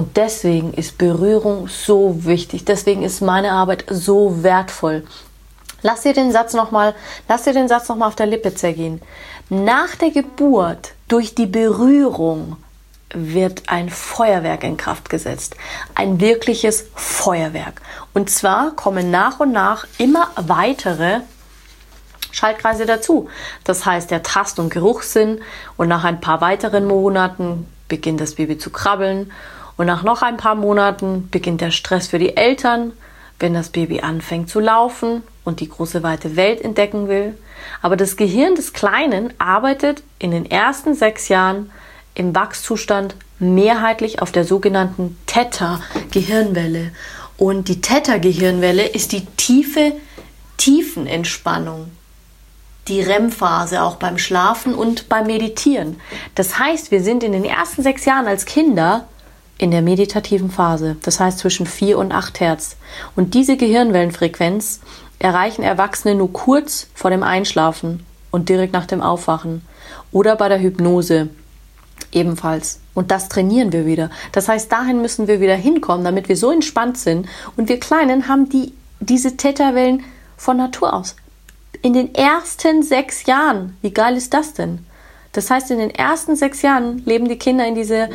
Und 0.00 0.16
deswegen 0.16 0.72
ist 0.72 0.96
Berührung 0.96 1.68
so 1.68 2.24
wichtig. 2.24 2.64
Deswegen 2.64 3.02
ist 3.02 3.20
meine 3.20 3.52
Arbeit 3.52 3.84
so 3.90 4.42
wertvoll. 4.42 5.04
Lass 5.82 6.00
dir 6.00 6.14
den 6.14 6.32
Satz 6.32 6.54
nochmal, 6.54 6.94
lass 7.28 7.42
dir 7.42 7.52
den 7.52 7.68
Satz 7.68 7.90
noch 7.90 8.00
auf 8.00 8.16
der 8.16 8.24
Lippe 8.24 8.54
zergehen. 8.54 9.02
Nach 9.50 9.94
der 9.96 10.10
Geburt 10.10 10.92
durch 11.08 11.34
die 11.34 11.44
Berührung 11.44 12.56
wird 13.12 13.64
ein 13.66 13.90
Feuerwerk 13.90 14.64
in 14.64 14.78
Kraft 14.78 15.10
gesetzt. 15.10 15.54
Ein 15.94 16.18
wirkliches 16.18 16.86
Feuerwerk. 16.94 17.82
Und 18.14 18.30
zwar 18.30 18.70
kommen 18.70 19.10
nach 19.10 19.38
und 19.38 19.52
nach 19.52 19.86
immer 19.98 20.30
weitere 20.36 21.20
Schaltkreise 22.30 22.86
dazu. 22.86 23.28
Das 23.64 23.84
heißt, 23.84 24.10
der 24.10 24.22
Tast- 24.22 24.58
und 24.58 24.70
Geruchssinn 24.70 25.42
und 25.76 25.88
nach 25.88 26.04
ein 26.04 26.22
paar 26.22 26.40
weiteren 26.40 26.86
Monaten 26.86 27.66
beginnt 27.86 28.22
das 28.22 28.36
Baby 28.36 28.56
zu 28.56 28.70
krabbeln 28.70 29.30
und 29.80 29.86
nach 29.86 30.02
noch 30.02 30.20
ein 30.20 30.36
paar 30.36 30.56
Monaten 30.56 31.30
beginnt 31.30 31.62
der 31.62 31.70
Stress 31.70 32.08
für 32.08 32.18
die 32.18 32.36
Eltern, 32.36 32.92
wenn 33.38 33.54
das 33.54 33.70
Baby 33.70 34.02
anfängt 34.02 34.50
zu 34.50 34.60
laufen 34.60 35.22
und 35.42 35.60
die 35.60 35.70
große 35.70 36.02
weite 36.02 36.36
Welt 36.36 36.60
entdecken 36.60 37.08
will. 37.08 37.38
Aber 37.80 37.96
das 37.96 38.18
Gehirn 38.18 38.54
des 38.56 38.74
Kleinen 38.74 39.32
arbeitet 39.38 40.02
in 40.18 40.32
den 40.32 40.44
ersten 40.44 40.94
sechs 40.94 41.28
Jahren 41.28 41.70
im 42.14 42.34
Wachzustand 42.34 43.16
mehrheitlich 43.38 44.20
auf 44.20 44.32
der 44.32 44.44
sogenannten 44.44 45.16
Theta-Gehirnwelle. 45.24 46.90
Und 47.38 47.68
die 47.68 47.80
Theta-Gehirnwelle 47.80 48.86
ist 48.86 49.12
die 49.12 49.24
tiefe 49.38 49.92
Tiefenentspannung, 50.58 51.90
die 52.86 53.00
REM-Phase 53.00 53.80
auch 53.80 53.96
beim 53.96 54.18
Schlafen 54.18 54.74
und 54.74 55.08
beim 55.08 55.26
Meditieren. 55.26 55.98
Das 56.34 56.58
heißt, 56.58 56.90
wir 56.90 57.02
sind 57.02 57.22
in 57.22 57.32
den 57.32 57.46
ersten 57.46 57.82
sechs 57.82 58.04
Jahren 58.04 58.26
als 58.26 58.44
Kinder 58.44 59.06
in 59.60 59.70
der 59.70 59.82
meditativen 59.82 60.50
Phase, 60.50 60.96
das 61.02 61.20
heißt 61.20 61.38
zwischen 61.38 61.66
4 61.66 61.98
und 61.98 62.12
8 62.12 62.40
Hertz. 62.40 62.76
Und 63.14 63.34
diese 63.34 63.58
Gehirnwellenfrequenz 63.58 64.80
erreichen 65.18 65.62
Erwachsene 65.62 66.14
nur 66.14 66.32
kurz 66.32 66.88
vor 66.94 67.10
dem 67.10 67.22
Einschlafen 67.22 68.06
und 68.30 68.48
direkt 68.48 68.72
nach 68.72 68.86
dem 68.86 69.02
Aufwachen 69.02 69.60
oder 70.12 70.34
bei 70.36 70.48
der 70.48 70.60
Hypnose 70.62 71.28
ebenfalls. 72.10 72.80
Und 72.94 73.10
das 73.10 73.28
trainieren 73.28 73.70
wir 73.70 73.84
wieder. 73.84 74.08
Das 74.32 74.48
heißt, 74.48 74.72
dahin 74.72 75.02
müssen 75.02 75.28
wir 75.28 75.42
wieder 75.42 75.56
hinkommen, 75.56 76.06
damit 76.06 76.30
wir 76.30 76.38
so 76.38 76.50
entspannt 76.50 76.96
sind. 76.96 77.28
Und 77.58 77.68
wir 77.68 77.78
Kleinen 77.78 78.28
haben 78.28 78.48
die, 78.48 78.72
diese 79.00 79.36
Theta-Wellen 79.36 80.04
von 80.38 80.56
Natur 80.56 80.94
aus. 80.94 81.16
In 81.82 81.92
den 81.92 82.14
ersten 82.14 82.82
sechs 82.82 83.26
Jahren. 83.26 83.76
Wie 83.82 83.92
geil 83.92 84.16
ist 84.16 84.32
das 84.32 84.54
denn? 84.54 84.86
Das 85.32 85.50
heißt, 85.50 85.70
in 85.70 85.78
den 85.78 85.90
ersten 85.90 86.34
sechs 86.34 86.62
Jahren 86.62 87.04
leben 87.04 87.28
die 87.28 87.38
Kinder 87.38 87.66
in, 87.66 87.74
diese 87.74 88.08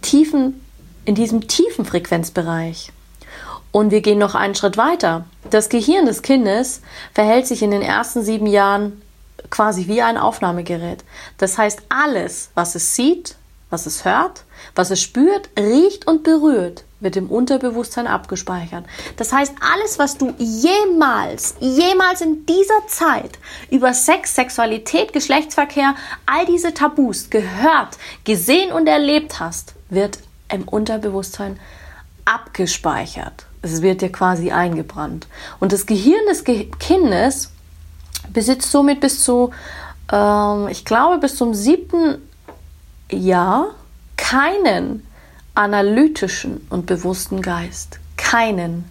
tiefen, 0.00 0.61
in 1.04 1.14
diesem 1.14 1.48
tiefen 1.48 1.84
Frequenzbereich. 1.84 2.92
Und 3.70 3.90
wir 3.90 4.02
gehen 4.02 4.18
noch 4.18 4.34
einen 4.34 4.54
Schritt 4.54 4.76
weiter. 4.76 5.24
Das 5.50 5.68
Gehirn 5.68 6.06
des 6.06 6.22
Kindes 6.22 6.82
verhält 7.14 7.46
sich 7.46 7.62
in 7.62 7.70
den 7.70 7.82
ersten 7.82 8.22
sieben 8.22 8.46
Jahren 8.46 9.00
quasi 9.50 9.86
wie 9.88 10.02
ein 10.02 10.18
Aufnahmegerät. 10.18 11.04
Das 11.38 11.58
heißt, 11.58 11.82
alles, 11.88 12.50
was 12.54 12.74
es 12.74 12.94
sieht, 12.94 13.36
was 13.70 13.86
es 13.86 14.04
hört, 14.04 14.44
was 14.74 14.90
es 14.90 15.00
spürt, 15.00 15.48
riecht 15.58 16.06
und 16.06 16.22
berührt, 16.22 16.84
wird 17.00 17.16
im 17.16 17.30
Unterbewusstsein 17.30 18.06
abgespeichert. 18.06 18.84
Das 19.16 19.32
heißt, 19.32 19.54
alles, 19.72 19.98
was 19.98 20.18
du 20.18 20.34
jemals, 20.38 21.56
jemals 21.58 22.20
in 22.20 22.44
dieser 22.46 22.86
Zeit 22.86 23.38
über 23.70 23.94
Sex, 23.94 24.34
Sexualität, 24.34 25.14
Geschlechtsverkehr, 25.14 25.94
all 26.26 26.44
diese 26.46 26.74
Tabus 26.74 27.30
gehört, 27.30 27.96
gesehen 28.24 28.72
und 28.72 28.86
erlebt 28.86 29.40
hast, 29.40 29.74
wird 29.88 30.18
im 30.52 30.68
Unterbewusstsein 30.68 31.58
abgespeichert. 32.24 33.46
Es 33.62 33.82
wird 33.82 34.00
dir 34.00 34.10
quasi 34.10 34.50
eingebrannt. 34.50 35.26
Und 35.60 35.72
das 35.72 35.86
Gehirn 35.86 36.24
des 36.28 36.44
Ge 36.44 36.68
Kindes 36.78 37.50
besitzt 38.32 38.70
somit 38.70 39.00
bis 39.00 39.24
zu, 39.24 39.50
ähm, 40.10 40.68
ich 40.68 40.84
glaube, 40.84 41.18
bis 41.18 41.36
zum 41.36 41.54
siebten 41.54 42.18
Jahr 43.10 43.74
keinen 44.16 45.06
analytischen 45.54 46.66
und 46.70 46.86
bewussten 46.86 47.42
Geist. 47.42 47.98
Keinen. 48.16 48.90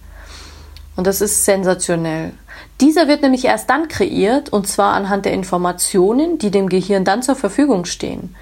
Und 0.96 1.08
das 1.08 1.22
ist 1.22 1.46
sensationell. 1.46 2.34
Dieser 2.80 3.08
wird 3.08 3.22
nämlich 3.22 3.46
erst 3.46 3.70
dann 3.70 3.88
kreiert, 3.88 4.50
und 4.50 4.68
zwar 4.68 4.94
anhand 4.94 5.26
der 5.26 5.34
Informationen, 5.34 6.38
die 6.38 6.52
dem 6.52 6.70
Gehirn 6.70 7.06
dann 7.06 7.24
zur 7.24 7.36
Verfügung 7.36 7.86
stehen. 7.86 8.36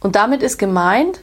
Und 0.00 0.16
damit 0.16 0.42
ist 0.42 0.58
gemeint, 0.58 1.20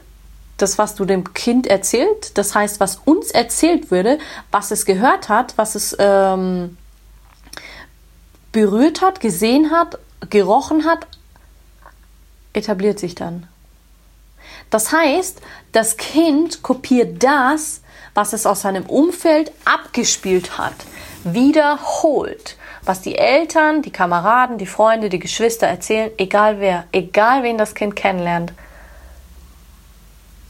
das, 0.62 0.78
was 0.78 0.94
du 0.94 1.04
dem 1.04 1.34
Kind 1.34 1.66
erzählt, 1.66 2.38
das 2.38 2.54
heißt, 2.54 2.80
was 2.80 2.96
uns 3.04 3.30
erzählt 3.30 3.90
würde, 3.90 4.18
was 4.50 4.70
es 4.70 4.86
gehört 4.86 5.28
hat, 5.28 5.58
was 5.58 5.74
es 5.74 5.96
ähm, 5.98 6.78
berührt 8.52 9.02
hat, 9.02 9.20
gesehen 9.20 9.70
hat, 9.70 9.98
gerochen 10.30 10.84
hat, 10.84 11.06
etabliert 12.52 12.98
sich 12.98 13.14
dann. 13.14 13.48
Das 14.70 14.92
heißt, 14.92 15.40
das 15.72 15.96
Kind 15.96 16.62
kopiert 16.62 17.22
das, 17.22 17.82
was 18.14 18.32
es 18.32 18.46
aus 18.46 18.62
seinem 18.62 18.86
Umfeld 18.86 19.52
abgespielt 19.64 20.58
hat, 20.58 20.74
wiederholt. 21.24 22.56
Was 22.84 23.00
die 23.00 23.16
Eltern, 23.16 23.82
die 23.82 23.92
Kameraden, 23.92 24.58
die 24.58 24.66
Freunde, 24.66 25.08
die 25.08 25.18
Geschwister 25.18 25.66
erzählen, 25.66 26.10
egal 26.18 26.58
wer, 26.58 26.84
egal 26.92 27.42
wen 27.42 27.58
das 27.58 27.74
Kind 27.74 27.94
kennenlernt. 27.96 28.52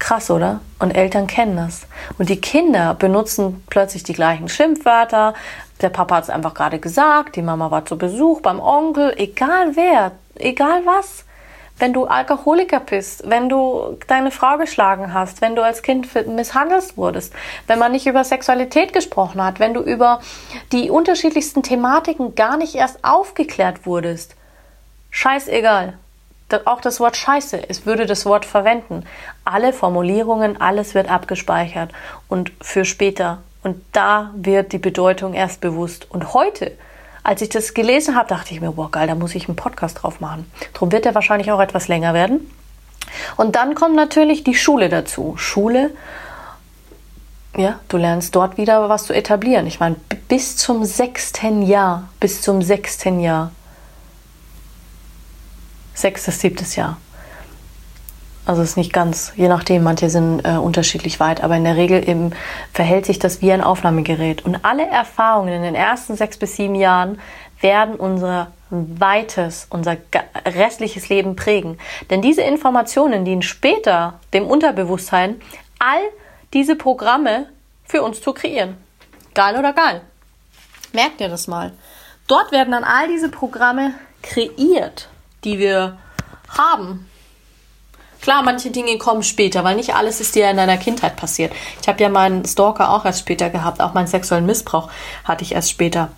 Krass, 0.03 0.33
oder? 0.33 0.59
Und 0.81 0.97
Eltern 0.97 1.29
kennen 1.29 1.57
das. 1.57 1.87
Und 2.19 2.29
die 2.29 2.41
Kinder 2.41 2.95
benutzen 2.95 3.63
plötzlich 3.71 4.03
die 4.03 4.15
gleichen 4.15 4.49
Schimpfwörter, 4.49 5.33
der 5.81 5.91
Papa 5.91 6.17
hat 6.17 6.25
es 6.25 6.31
einfach 6.31 6.55
gerade 6.55 6.81
gesagt, 6.81 7.37
die 7.37 7.43
Mama 7.43 7.71
war 7.71 7.87
zu 7.87 7.97
Besuch 7.97 8.41
beim 8.41 8.59
Onkel, 8.59 9.15
egal 9.17 9.77
wer, 9.77 10.11
egal 10.35 10.85
was. 10.87 11.25
Wenn 11.79 11.93
du 11.93 12.07
Alkoholiker 12.07 12.81
bist, 12.81 13.31
wenn 13.31 13.49
du 13.49 13.97
deine 14.09 14.33
Frau 14.33 14.59
geschlagen 14.59 15.15
hast, 15.15 15.41
wenn 15.41 15.55
du 15.55 15.63
als 15.63 15.83
Kind 15.83 16.09
misshandelt 16.27 16.97
wurdest, 16.97 17.33
wenn 17.69 17.79
man 17.79 17.93
nicht 17.93 18.09
über 18.09 18.25
Sexualität 18.25 18.93
gesprochen 18.93 19.41
hat, 19.41 19.61
wenn 19.61 19.73
du 19.73 19.83
über 19.83 20.21
die 20.73 20.91
unterschiedlichsten 20.91 21.63
Thematiken 21.63 22.35
gar 22.35 22.57
nicht 22.57 22.75
erst 22.75 23.05
aufgeklärt 23.05 23.87
wurdest. 23.87 24.35
Scheißegal. 25.11 25.97
Auch 26.67 26.81
das 26.81 27.01
Wort 27.01 27.17
Scheiße, 27.17 27.69
es 27.69 27.87
würde 27.87 28.07
das 28.07 28.27
Wort 28.27 28.45
verwenden. 28.45 29.05
Alle 29.45 29.73
Formulierungen, 29.73 30.61
alles 30.61 30.95
wird 30.95 31.11
abgespeichert 31.11 31.91
und 32.29 32.53
für 32.61 32.85
später 32.85 33.39
und 33.63 33.81
da 33.93 34.31
wird 34.35 34.73
die 34.73 34.79
Bedeutung 34.79 35.35
erst 35.35 35.61
bewusst. 35.61 36.11
Und 36.11 36.35
heute, 36.35 36.73
als 37.23 37.43
ich 37.43 37.49
das 37.49 37.75
gelesen 37.75 38.17
habe, 38.17 38.29
dachte 38.29 38.55
ich 38.55 38.61
mir, 38.61 38.73
boah, 38.73 38.91
geil, 38.91 39.07
da 39.07 39.15
muss 39.15 39.35
ich 39.35 39.49
einen 39.49 39.57
Podcast 39.57 40.03
drauf 40.03 40.21
machen. 40.21 40.51
Darum 40.73 40.91
wird 40.91 41.07
er 41.07 41.15
wahrscheinlich 41.15 41.53
auch 41.53 41.61
etwas 41.61 41.89
länger 41.89 42.15
werden. 42.15 42.51
Und 43.37 43.57
dann 43.57 43.75
kommt 43.75 43.95
natürlich 43.95 44.43
die 44.43 44.55
Schule 44.55 44.89
dazu. 44.89 45.35
Schule, 45.37 45.91
ja, 47.57 47.79
du 47.89 47.99
lernst 47.99 48.35
dort 48.35 48.57
wieder 48.57 48.89
was 48.89 49.05
zu 49.05 49.13
etablieren. 49.13 49.67
Ich 49.67 49.79
meine, 49.79 49.97
bis 50.29 50.57
zum 50.57 50.85
sechsten 50.85 51.63
Jahr, 51.63 52.09
bis 52.19 52.43
zum 52.43 52.63
sechsten 52.63 53.21
Jahr, 53.21 53.53
sechstes, 55.95 56.41
siebtes 56.41 56.77
Jahr. 56.77 56.99
Also 58.45 58.63
es 58.63 58.71
ist 58.71 58.77
nicht 58.77 58.93
ganz, 58.93 59.33
je 59.37 59.47
nachdem, 59.47 59.85
manche 59.85 60.11
sind 60.11 60.41
äh, 60.41 60.57
unterschiedlich 60.57 61.21
weit, 61.21 61.45
aber 61.45 61.57
in 61.57 61.65
der 61.65 61.77
Regel 61.77 62.09
eben 62.09 62.33
verhält 62.73 63.07
sich 63.07 63.21
das 63.21 63.41
wie 63.41 63.53
ein 63.53 63.63
Aufnahmegerät. 63.63 64.45
Und 64.45 64.65
alle 64.65 64.85
Erfahrungen 64.85 65.53
in 65.53 65.63
den 65.63 65.77
ersten 65.77 66.17
sechs 66.17 66.37
bis 66.37 66.57
sieben 66.57 66.75
Jahren 66.75 67.21
werden 67.61 67.95
unser 67.95 68.49
weites, 68.71 69.69
unser 69.71 69.97
restliches 70.45 71.09
Leben 71.09 71.37
prägen. 71.37 71.79
Denn 72.11 72.21
diese 72.21 72.43
Informationen 72.43 73.25
dienen 73.25 73.43
später 73.43 74.15
dem 74.33 74.47
Unterbewusstsein, 74.47 75.41
all 75.79 76.01
diese 76.53 76.75
Programme 76.75 77.47
für 77.85 78.03
uns 78.03 78.21
zu 78.21 78.33
kreieren. 78.33 78.77
Geil 79.35 79.57
oder 79.57 79.73
geil? 79.73 80.01
Merkt 80.93 81.21
ihr 81.21 81.29
das 81.29 81.47
mal? 81.47 81.73
Dort 82.27 82.51
werden 82.51 82.73
dann 82.73 82.85
all 82.85 83.09
diese 83.09 83.29
Programme 83.29 83.95
kreiert, 84.23 85.09
die 85.45 85.59
wir 85.59 85.99
haben. 86.49 87.09
Klar, 88.21 88.45
manche 88.45 88.71
Dinge 88.71 88.99
kommen 88.99 89.25
später, 89.25 89.65
weil 89.65 89.75
nicht 89.75 89.97
alles 89.97 90.21
ist 90.21 90.37
dir 90.37 90.49
in 90.49 90.57
deiner 90.57 90.77
Kindheit 90.77 91.17
passiert. 91.17 91.53
Ich 91.81 91.89
habe 91.89 92.01
ja 92.01 92.09
meinen 92.09 92.45
Stalker 92.45 92.91
auch 92.91 93.05
erst 93.05 93.21
später 93.21 93.51
gehabt, 93.51 93.81
auch 93.81 93.95
meinen 93.95 94.07
sexuellen 94.07 94.47
Missbrauch 94.47 94.91
hatte 95.25 95.43
ich 95.43 95.53
erst 95.53 95.71
später. 95.71 96.13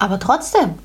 Aber 0.00 0.18
trotzdem, 0.18 0.78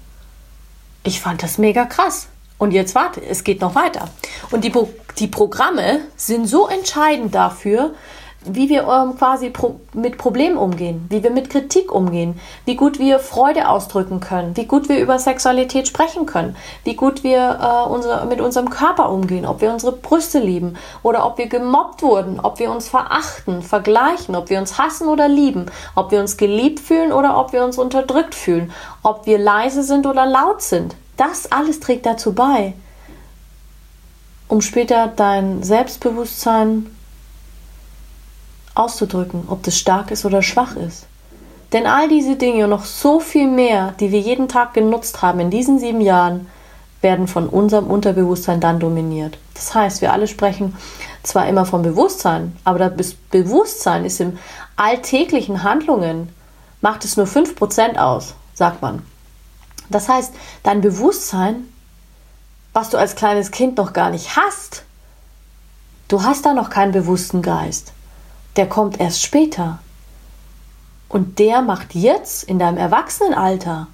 ich 1.04 1.20
fand 1.20 1.42
das 1.42 1.58
mega 1.58 1.86
krass. 1.86 2.28
Und 2.60 2.72
jetzt 2.72 2.94
warte, 2.94 3.26
es 3.26 3.44
geht 3.44 3.60
noch 3.60 3.74
weiter. 3.74 4.08
Und 4.52 4.64
die, 4.64 4.72
die 5.18 5.26
Programme 5.26 6.02
sind 6.16 6.46
so 6.46 6.68
entscheidend 6.68 7.34
dafür, 7.34 7.96
wie 8.44 8.70
wir 8.70 8.88
ähm, 8.88 9.18
quasi 9.18 9.52
pro 9.52 9.80
mit 9.94 10.18
Problemen 10.18 10.58
umgehen, 10.58 11.06
wie 11.10 11.22
wir 11.22 11.30
mit 11.30 11.50
Kritik 11.50 11.92
umgehen, 11.94 12.40
wie 12.66 12.76
gut 12.76 12.98
wir 12.98 13.20
Freude 13.20 13.70
ausdrücken 13.70 14.20
können, 14.20 14.58
wie 14.58 14.66
gut 14.66 14.90
wir 14.90 15.00
über 15.00 15.20
Sexualität 15.20 15.88
sprechen 15.88 16.26
können, 16.26 16.56
wie 16.84 16.96
gut 16.96 17.24
wir 17.24 17.60
äh, 17.62 17.90
unser, 17.90 18.26
mit 18.26 18.42
unserem 18.42 18.70
Körper 18.70 19.12
umgehen, 19.12 19.46
ob 19.46 19.62
wir 19.62 19.72
unsere 19.72 19.92
Brüste 19.92 20.40
lieben 20.40 20.76
oder 21.04 21.26
ob 21.26 21.38
wir 21.38 21.48
gemobbt 21.48 22.02
wurden, 22.02 22.40
ob 22.40 22.60
wir 22.60 22.72
uns 22.72 22.90
verachten, 22.90 23.62
vergleichen, 23.62 24.36
ob 24.36 24.50
wir 24.50 24.60
uns 24.60 24.80
hassen 24.80 25.08
oder 25.08 25.28
lieben, 25.28 25.68
ob 25.96 26.12
wir 26.12 26.20
uns 26.20 26.38
geliebt 26.38 26.80
fühlen 26.80 27.12
oder 27.12 27.38
ob 27.38 27.54
wir 27.54 27.64
uns 27.64 27.78
unterdrückt 27.78 28.34
fühlen, 28.34 28.72
ob 29.04 29.28
wir 29.28 29.38
leise 29.38 29.84
sind 29.84 30.08
oder 30.08 30.26
laut 30.26 30.64
sind. 30.64 30.96
Das 31.16 31.52
alles 31.52 31.80
trägt 31.80 32.08
dazu 32.08 32.34
bei, 32.34 32.74
um 34.48 34.62
später 34.62 35.08
dein 35.16 35.62
Selbstbewusstsein 35.62 36.88
auszudrücken, 38.76 39.46
ob 39.48 39.64
das 39.64 39.78
stark 39.78 40.12
ist 40.12 40.26
oder 40.26 40.42
schwach 40.42 40.76
ist. 40.76 41.06
Denn 41.74 41.88
all 41.88 42.10
diese 42.10 42.36
Dinge 42.36 42.66
und 42.66 42.70
noch 42.70 42.84
so 42.84 43.20
viel 43.20 43.48
mehr, 43.48 43.94
die 44.00 44.12
wir 44.12 44.20
jeden 44.20 44.50
Tag 44.50 44.74
genutzt 44.74 45.22
haben 45.22 45.40
in 45.40 45.50
diesen 45.50 45.80
sieben 45.80 46.02
Jahren, 46.02 46.48
werden 47.02 47.28
von 47.28 47.48
unserem 47.48 47.88
Unterbewusstsein 47.88 48.60
dann 48.60 48.80
dominiert. 48.80 49.38
Das 49.54 49.74
heißt, 49.74 50.02
wir 50.02 50.12
alle 50.12 50.28
sprechen 50.28 50.76
zwar 51.24 51.48
immer 51.48 51.66
vom 51.66 51.82
Bewusstsein, 51.82 52.56
aber 52.64 52.90
das 52.90 53.14
Bewusstsein 53.14 54.06
ist 54.06 54.20
im 54.20 54.38
alltäglichen 54.76 55.64
Handlungen, 55.64 56.30
macht 56.82 57.06
es 57.06 57.18
nur 57.18 57.26
5% 57.26 57.98
aus, 57.98 58.36
sagt 58.54 58.82
man. 58.82 59.04
Das 59.90 60.10
heißt, 60.10 60.34
dein 60.64 60.82
Bewusstsein, 60.82 61.68
was 62.74 62.90
du 62.90 62.98
als 62.98 63.16
kleines 63.16 63.52
Kind 63.52 63.78
noch 63.78 63.94
gar 63.94 64.10
nicht 64.10 64.36
hast, 64.36 64.84
du 66.08 66.24
hast 66.24 66.46
da 66.46 66.54
noch 66.54 66.70
keinen 66.70 66.92
bewussten 66.92 67.42
Geist 67.42 67.94
der 68.56 68.68
kommt 68.68 69.00
erst 69.00 69.22
später. 69.22 69.80
Und 71.10 71.40
der 71.40 71.62
macht 71.62 71.94
jetzt 71.94 72.44
in 72.44 72.60
deinem 72.60 72.78
Erwachsenenalter 72.78 73.88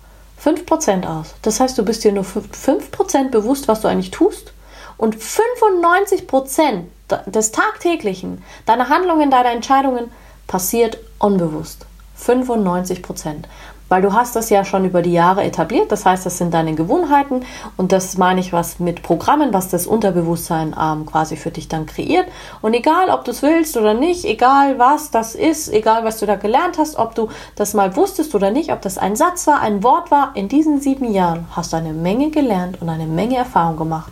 5% 0.44 1.06
aus. 1.08 1.34
Das 1.42 1.60
heißt, 1.60 1.78
du 1.78 1.84
bist 1.84 2.04
dir 2.04 2.12
nur 2.12 2.24
5% 2.24 3.30
bewusst, 3.30 3.68
was 3.68 3.82
du 3.82 3.88
eigentlich 3.88 4.12
tust. 4.12 4.54
Und 4.98 5.16
95% 5.18 6.84
des 7.28 7.52
Tagtäglichen, 7.52 8.44
deiner 8.66 8.90
Handlungen, 8.90 9.32
deiner 9.32 9.52
Entscheidungen 9.52 10.12
passiert 10.48 10.98
unbewusst. 11.20 11.86
95% 12.20 13.44
weil 13.90 14.02
du 14.02 14.14
hast 14.14 14.36
das 14.36 14.50
ja 14.50 14.66
schon 14.66 14.86
über 14.86 15.02
die 15.02 15.14
Jahre 15.14 15.44
etabliert. 15.44 15.92
Das 15.92 16.06
heißt, 16.06 16.26
das 16.26 16.38
sind 16.38 16.54
deine 16.54 16.76
Gewohnheiten 16.76 17.42
und 17.78 17.92
das 17.92 18.18
meine 18.18 18.40
ich 18.40 18.54
was 18.54 18.80
mit 18.80 19.04
Programmen, 19.04 19.54
was 19.54 19.70
das 19.70 19.88
Unterbewusstsein 19.88 20.76
ähm, 20.80 21.06
quasi 21.06 21.36
für 21.36 21.52
dich 21.52 21.68
dann 21.68 21.86
kreiert. 21.86 22.28
Und 22.62 22.74
egal, 22.74 23.10
ob 23.10 23.26
du 23.26 23.32
es 23.32 23.42
willst 23.42 23.78
oder 23.78 23.94
nicht, 23.94 24.26
egal 24.26 24.78
was 24.80 25.12
das 25.12 25.36
ist, 25.36 25.70
egal 25.70 26.04
was 26.04 26.20
du 26.20 26.26
da 26.26 26.36
gelernt 26.36 26.78
hast, 26.78 26.98
ob 26.98 27.16
du 27.16 27.30
das 27.56 27.74
mal 27.74 27.96
wusstest 27.96 28.36
oder 28.36 28.52
nicht, 28.52 28.72
ob 28.72 28.82
das 28.82 28.98
ein 28.98 29.16
Satz 29.16 29.48
war, 29.48 29.62
ein 29.62 29.84
Wort 29.84 30.12
war, 30.12 30.32
in 30.36 30.48
diesen 30.48 30.82
sieben 30.82 31.12
Jahren 31.12 31.48
hast 31.52 31.74
du 31.74 31.78
eine 31.78 31.94
Menge 31.94 32.30
gelernt 32.30 32.82
und 32.82 32.90
eine 32.90 33.08
Menge 33.08 33.38
Erfahrung 33.38 33.78
gemacht. 33.78 34.12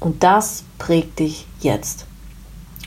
Und 0.00 0.22
das 0.22 0.64
prägt 0.78 1.18
dich 1.20 1.46
jetzt. 1.60 2.06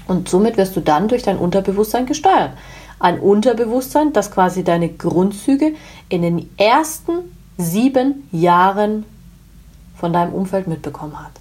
Und 0.07 0.29
somit 0.29 0.57
wirst 0.57 0.75
du 0.75 0.81
dann 0.81 1.07
durch 1.07 1.23
dein 1.23 1.37
Unterbewusstsein 1.37 2.05
gesteuert 2.05 2.51
ein 2.99 3.19
Unterbewusstsein, 3.19 4.13
das 4.13 4.31
quasi 4.31 4.63
deine 4.63 4.89
Grundzüge 4.89 5.73
in 6.09 6.21
den 6.21 6.49
ersten 6.57 7.35
sieben 7.57 8.27
Jahren 8.31 9.05
von 9.95 10.13
deinem 10.13 10.33
Umfeld 10.33 10.67
mitbekommen 10.67 11.19
hat. 11.19 11.31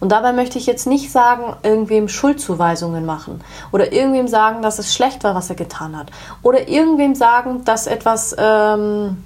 Und 0.00 0.12
dabei 0.12 0.32
möchte 0.32 0.58
ich 0.58 0.66
jetzt 0.66 0.86
nicht 0.86 1.10
sagen, 1.10 1.56
irgendwem 1.62 2.08
Schuldzuweisungen 2.08 3.06
machen 3.06 3.40
oder 3.72 3.92
irgendwem 3.92 4.28
sagen, 4.28 4.62
dass 4.62 4.78
es 4.78 4.94
schlecht 4.94 5.24
war, 5.24 5.34
was 5.34 5.50
er 5.50 5.56
getan 5.56 5.96
hat 5.96 6.10
oder 6.42 6.68
irgendwem 6.68 7.14
sagen, 7.14 7.64
dass 7.64 7.86
etwas 7.86 8.34
ähm, 8.38 9.24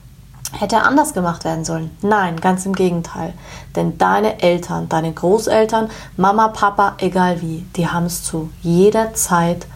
hätte 0.52 0.80
anders 0.82 1.14
gemacht 1.14 1.44
werden 1.44 1.64
sollen. 1.64 1.90
Nein, 2.02 2.40
ganz 2.40 2.64
im 2.66 2.74
Gegenteil. 2.74 3.34
Denn 3.76 3.98
deine 3.98 4.40
Eltern, 4.40 4.88
deine 4.88 5.12
Großeltern, 5.12 5.90
Mama, 6.16 6.48
Papa, 6.48 6.94
egal 6.98 7.40
wie, 7.40 7.66
die 7.76 7.88
haben 7.88 8.06
es 8.06 8.22
zu 8.22 8.50
jeder 8.62 9.14
Zeit 9.14 9.66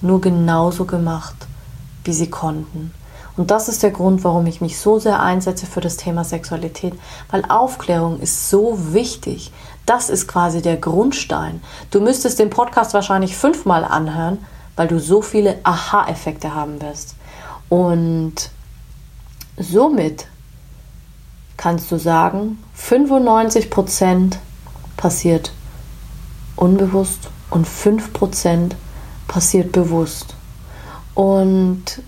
nur 0.00 0.20
genauso 0.20 0.84
gemacht 0.84 1.46
wie 2.04 2.12
sie 2.12 2.30
konnten. 2.30 2.92
Und 3.36 3.50
das 3.50 3.68
ist 3.68 3.82
der 3.82 3.90
Grund, 3.90 4.24
warum 4.24 4.46
ich 4.46 4.60
mich 4.60 4.78
so 4.78 4.98
sehr 4.98 5.20
einsetze 5.20 5.66
für 5.66 5.80
das 5.80 5.96
Thema 5.96 6.22
Sexualität, 6.22 6.94
weil 7.30 7.44
Aufklärung 7.48 8.20
ist 8.20 8.50
so 8.50 8.92
wichtig. 8.92 9.52
Das 9.86 10.10
ist 10.10 10.28
quasi 10.28 10.60
der 10.60 10.76
Grundstein. 10.76 11.62
Du 11.90 12.00
müsstest 12.00 12.38
den 12.38 12.50
Podcast 12.50 12.92
wahrscheinlich 12.92 13.36
fünfmal 13.36 13.84
anhören, 13.84 14.38
weil 14.76 14.88
du 14.88 15.00
so 15.00 15.22
viele 15.22 15.58
Aha-Effekte 15.62 16.54
haben 16.54 16.80
wirst. 16.82 17.14
Und 17.68 18.50
somit 19.56 20.26
kannst 21.56 21.90
du 21.90 21.96
sagen, 21.96 22.62
95% 22.78 24.34
passiert 24.96 25.52
unbewusst 26.56 27.30
und 27.50 27.66
5% 27.66 28.72
passiert 29.26 29.72
bewusst. 29.72 30.34
Und 31.14 32.02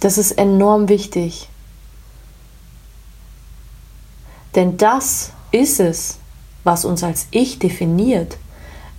das 0.00 0.18
ist 0.18 0.32
enorm 0.32 0.88
wichtig. 0.88 1.48
Denn 4.54 4.76
das 4.76 5.32
ist 5.52 5.80
es, 5.80 6.18
was 6.64 6.84
uns 6.84 7.02
als 7.02 7.28
Ich 7.30 7.58
definiert. 7.58 8.36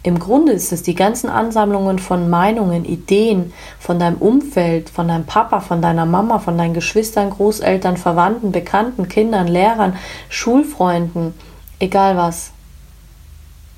Im 0.04 0.18
Grunde 0.18 0.52
ist 0.52 0.72
es 0.72 0.82
die 0.82 0.96
ganzen 0.96 1.30
Ansammlungen 1.30 2.00
von 2.00 2.28
Meinungen, 2.28 2.86
Ideen 2.86 3.54
von 3.80 4.00
deinem 4.00 4.18
Umfeld, 4.18 4.90
von 4.90 5.08
deinem 5.08 5.26
Papa, 5.26 5.60
von 5.60 5.82
deiner 5.82 6.08
Mama, 6.08 6.40
von 6.40 6.58
deinen 6.58 6.74
Geschwistern, 6.74 7.30
Großeltern, 7.30 7.98
Verwandten, 7.98 8.52
Bekannten, 8.52 9.08
Kindern, 9.08 9.48
Lehrern, 9.48 9.96
Schulfreunden, 10.30 11.36
egal 11.80 12.18
was. 12.18 12.52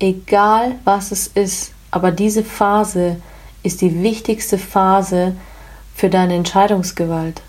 Egal 0.00 0.76
was 0.84 1.12
es 1.12 1.26
ist. 1.26 1.72
Aber 1.90 2.10
diese 2.10 2.42
Phase 2.42 3.16
ist 3.64 3.80
die 3.80 4.02
wichtigste 4.02 4.58
Phase 4.58 5.34
für 5.94 6.08
deine 6.08 6.34
Entscheidungsgewalt. 6.34 7.42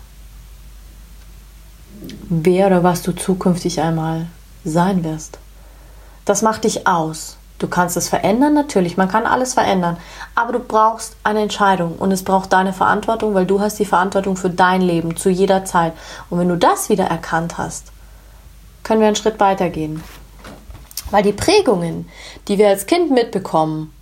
Wer 2.28 2.66
oder 2.66 2.82
was 2.82 3.02
du 3.02 3.12
zukünftig 3.12 3.80
einmal 3.80 4.26
sein 4.64 5.04
wirst. 5.04 5.38
Das 6.24 6.42
macht 6.42 6.64
dich 6.64 6.86
aus. 6.86 7.36
Du 7.58 7.68
kannst 7.68 7.96
es 7.96 8.08
verändern, 8.08 8.52
natürlich, 8.52 8.98
man 8.98 9.08
kann 9.08 9.24
alles 9.24 9.54
verändern, 9.54 9.96
aber 10.34 10.52
du 10.52 10.58
brauchst 10.58 11.16
eine 11.22 11.40
Entscheidung 11.40 11.96
und 11.96 12.12
es 12.12 12.22
braucht 12.22 12.52
deine 12.52 12.74
Verantwortung, 12.74 13.32
weil 13.32 13.46
du 13.46 13.60
hast 13.60 13.78
die 13.78 13.86
Verantwortung 13.86 14.36
für 14.36 14.50
dein 14.50 14.82
Leben 14.82 15.16
zu 15.16 15.30
jeder 15.30 15.64
Zeit. 15.64 15.94
Und 16.28 16.38
wenn 16.38 16.48
du 16.48 16.58
das 16.58 16.90
wieder 16.90 17.06
erkannt 17.06 17.56
hast, 17.56 17.92
können 18.82 19.00
wir 19.00 19.06
einen 19.06 19.16
Schritt 19.16 19.40
weitergehen. 19.40 20.02
Weil 21.10 21.22
die 21.22 21.32
Prägungen, 21.32 22.08
die 22.48 22.58
wir 22.58 22.68
als 22.68 22.86
Kind 22.86 23.10
mitbekommen, 23.10 23.92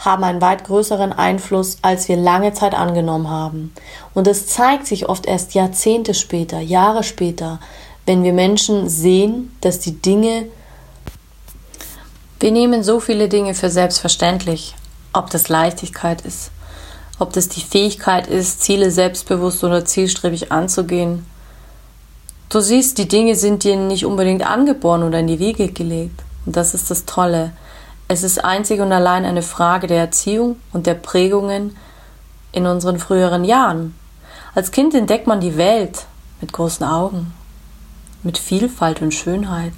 haben 0.00 0.24
einen 0.24 0.40
weit 0.40 0.64
größeren 0.64 1.12
Einfluss, 1.12 1.78
als 1.82 2.08
wir 2.08 2.16
lange 2.16 2.52
Zeit 2.54 2.74
angenommen 2.74 3.28
haben. 3.28 3.72
Und 4.14 4.26
es 4.26 4.46
zeigt 4.46 4.86
sich 4.86 5.08
oft 5.08 5.26
erst 5.26 5.54
Jahrzehnte 5.54 6.14
später, 6.14 6.58
Jahre 6.58 7.02
später, 7.02 7.60
wenn 8.06 8.24
wir 8.24 8.32
Menschen 8.32 8.88
sehen, 8.88 9.54
dass 9.60 9.78
die 9.78 10.00
Dinge, 10.00 10.46
wir 12.40 12.50
nehmen 12.50 12.82
so 12.82 12.98
viele 12.98 13.28
Dinge 13.28 13.54
für 13.54 13.68
selbstverständlich, 13.68 14.74
ob 15.12 15.28
das 15.30 15.48
Leichtigkeit 15.50 16.22
ist, 16.22 16.50
ob 17.18 17.34
das 17.34 17.48
die 17.48 17.60
Fähigkeit 17.60 18.26
ist, 18.26 18.62
Ziele 18.62 18.90
selbstbewusst 18.90 19.62
oder 19.62 19.84
zielstrebig 19.84 20.50
anzugehen. 20.50 21.26
Du 22.48 22.60
siehst, 22.60 22.96
die 22.96 23.06
Dinge 23.06 23.36
sind 23.36 23.64
dir 23.64 23.76
nicht 23.76 24.06
unbedingt 24.06 24.44
angeboren 24.44 25.02
oder 25.02 25.20
in 25.20 25.26
die 25.26 25.38
Wiege 25.38 25.68
gelegt. 25.68 26.22
Und 26.46 26.56
das 26.56 26.74
ist 26.74 26.90
das 26.90 27.04
Tolle. 27.04 27.52
Es 28.12 28.24
ist 28.24 28.44
einzig 28.44 28.80
und 28.80 28.90
allein 28.90 29.24
eine 29.24 29.40
Frage 29.40 29.86
der 29.86 29.98
Erziehung 29.98 30.56
und 30.72 30.88
der 30.88 30.94
Prägungen 30.94 31.76
in 32.50 32.66
unseren 32.66 32.98
früheren 32.98 33.44
Jahren. 33.44 33.94
Als 34.52 34.72
Kind 34.72 34.96
entdeckt 34.96 35.28
man 35.28 35.38
die 35.38 35.56
Welt 35.56 36.06
mit 36.40 36.52
großen 36.52 36.84
Augen, 36.84 37.32
mit 38.24 38.36
Vielfalt 38.36 39.00
und 39.00 39.14
Schönheit. 39.14 39.74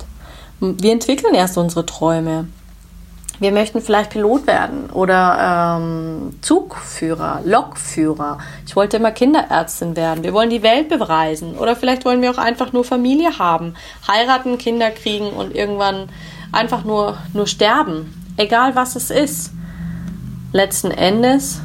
Wir 0.61 0.93
entwickeln 0.93 1.35
erst 1.35 1.59
unsere 1.59 1.85
Träume. 1.85 2.49
Wir 3.39 3.53
möchten 3.53 3.83
vielleicht 3.83 4.13
Pilot 4.13 4.47
werden 4.47 4.89
oder 4.89 5.77
ähm, 5.79 6.39
Zugführer, 6.41 7.43
Lokführer. 7.45 8.39
Ich 8.67 8.75
wollte 8.77 8.97
immer 8.97 9.11
Kinderärztin 9.11 9.95
werden. 9.95 10.25
Wir 10.25 10.33
wollen 10.33 10.49
die 10.49 10.63
Welt 10.63 10.89
bereisen. 10.89 11.59
Oder 11.59 11.77
vielleicht 11.77 12.07
wollen 12.07 12.23
wir 12.23 12.31
auch 12.31 12.39
einfach 12.39 12.73
nur 12.73 12.85
Familie 12.85 13.39
haben, 13.39 13.75
heiraten, 14.09 14.57
Kinder 14.57 14.91
kriegen 14.91 15.29
und 15.29 15.55
irgendwann 15.55 16.09
einfach 16.51 16.85
nur, 16.85 17.19
nur 17.35 17.47
sterben. 17.47 18.22
Egal 18.37 18.75
was 18.75 18.97
es 18.97 19.11
ist. 19.11 19.53
Letzten 20.53 20.91
Endes 20.91 21.61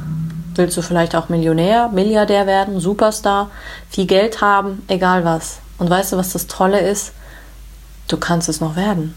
willst 0.54 0.76
du 0.76 0.82
vielleicht 0.82 1.14
auch 1.14 1.28
Millionär, 1.28 1.88
Milliardär 1.88 2.46
werden, 2.46 2.80
Superstar, 2.80 3.50
viel 3.88 4.06
Geld 4.06 4.40
haben, 4.40 4.82
egal 4.88 5.24
was. 5.24 5.60
Und 5.78 5.88
weißt 5.88 6.12
du, 6.12 6.16
was 6.16 6.32
das 6.32 6.46
Tolle 6.46 6.80
ist? 6.80 7.12
Du 8.08 8.16
kannst 8.16 8.48
es 8.48 8.60
noch 8.60 8.76
werden. 8.76 9.14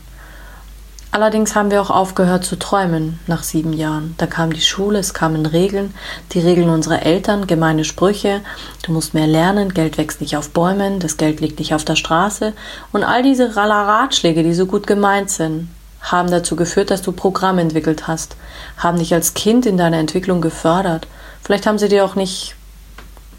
Allerdings 1.13 1.55
haben 1.55 1.71
wir 1.71 1.81
auch 1.81 1.89
aufgehört 1.89 2.45
zu 2.45 2.57
träumen 2.57 3.19
nach 3.27 3.43
sieben 3.43 3.73
Jahren. 3.73 4.15
Da 4.17 4.27
kam 4.27 4.53
die 4.53 4.61
Schule, 4.61 4.99
es 4.99 5.13
kamen 5.13 5.45
Regeln, 5.45 5.93
die 6.31 6.39
Regeln 6.39 6.69
unserer 6.69 7.03
Eltern, 7.03 7.47
gemeine 7.47 7.83
Sprüche, 7.83 8.39
du 8.83 8.93
musst 8.93 9.13
mehr 9.13 9.27
lernen, 9.27 9.73
Geld 9.73 9.97
wächst 9.97 10.21
nicht 10.21 10.37
auf 10.37 10.51
Bäumen, 10.51 11.01
das 11.01 11.17
Geld 11.17 11.41
liegt 11.41 11.59
nicht 11.59 11.73
auf 11.73 11.83
der 11.83 11.97
Straße 11.97 12.53
und 12.93 13.03
all 13.03 13.23
diese 13.23 13.57
Ratschläge, 13.57 14.41
die 14.41 14.53
so 14.53 14.65
gut 14.65 14.87
gemeint 14.87 15.29
sind, 15.29 15.67
haben 16.01 16.31
dazu 16.31 16.55
geführt, 16.55 16.91
dass 16.91 17.01
du 17.01 17.11
Programm 17.11 17.59
entwickelt 17.59 18.07
hast, 18.07 18.35
haben 18.77 18.97
dich 18.97 19.13
als 19.13 19.33
Kind 19.33 19.65
in 19.65 19.77
deiner 19.77 19.97
Entwicklung 19.97 20.41
gefördert. 20.41 21.07
Vielleicht 21.43 21.67
haben 21.67 21.77
sie 21.77 21.89
dir 21.89 22.05
auch 22.05 22.15
nicht 22.15 22.55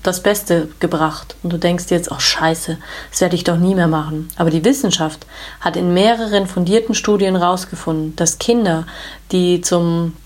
das 0.02 0.20
Beste 0.20 0.68
gebracht 0.80 1.36
und 1.42 1.52
du 1.52 1.58
denkst 1.58 1.86
jetzt, 1.88 2.10
oh 2.10 2.18
scheiße, 2.18 2.78
das 3.10 3.20
werde 3.20 3.36
ich 3.36 3.44
doch 3.44 3.56
nie 3.56 3.74
mehr 3.74 3.88
machen. 3.88 4.28
Aber 4.36 4.50
die 4.50 4.64
Wissenschaft 4.64 5.26
hat 5.60 5.76
in 5.76 5.94
mehreren 5.94 6.46
fundierten 6.46 6.94
Studien 6.94 7.36
herausgefunden, 7.36 8.16
dass 8.16 8.38
Kinder, 8.38 8.86
die 9.30 9.60
zum 9.60 10.16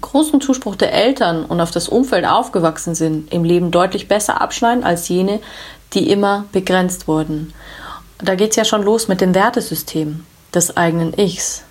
großen 0.00 0.40
Zuspruch 0.40 0.74
der 0.74 0.92
Eltern 0.92 1.44
und 1.44 1.60
auf 1.60 1.70
das 1.70 1.88
Umfeld 1.88 2.26
aufgewachsen 2.26 2.94
sind, 2.94 3.32
im 3.32 3.44
Leben 3.44 3.70
deutlich 3.70 4.08
besser 4.08 4.40
abschneiden 4.40 4.84
als 4.84 5.08
jene, 5.08 5.40
die 5.92 6.10
immer 6.10 6.46
begrenzt 6.50 7.06
wurden. 7.06 7.52
Da 8.18 8.34
geht 8.34 8.50
es 8.50 8.56
ja 8.56 8.64
schon 8.64 8.82
los 8.82 9.08
mit 9.08 9.20
dem 9.20 9.34
Wertesystem 9.34 10.24
des 10.54 10.76
eigenen 10.76 11.18
Ichs. 11.18 11.62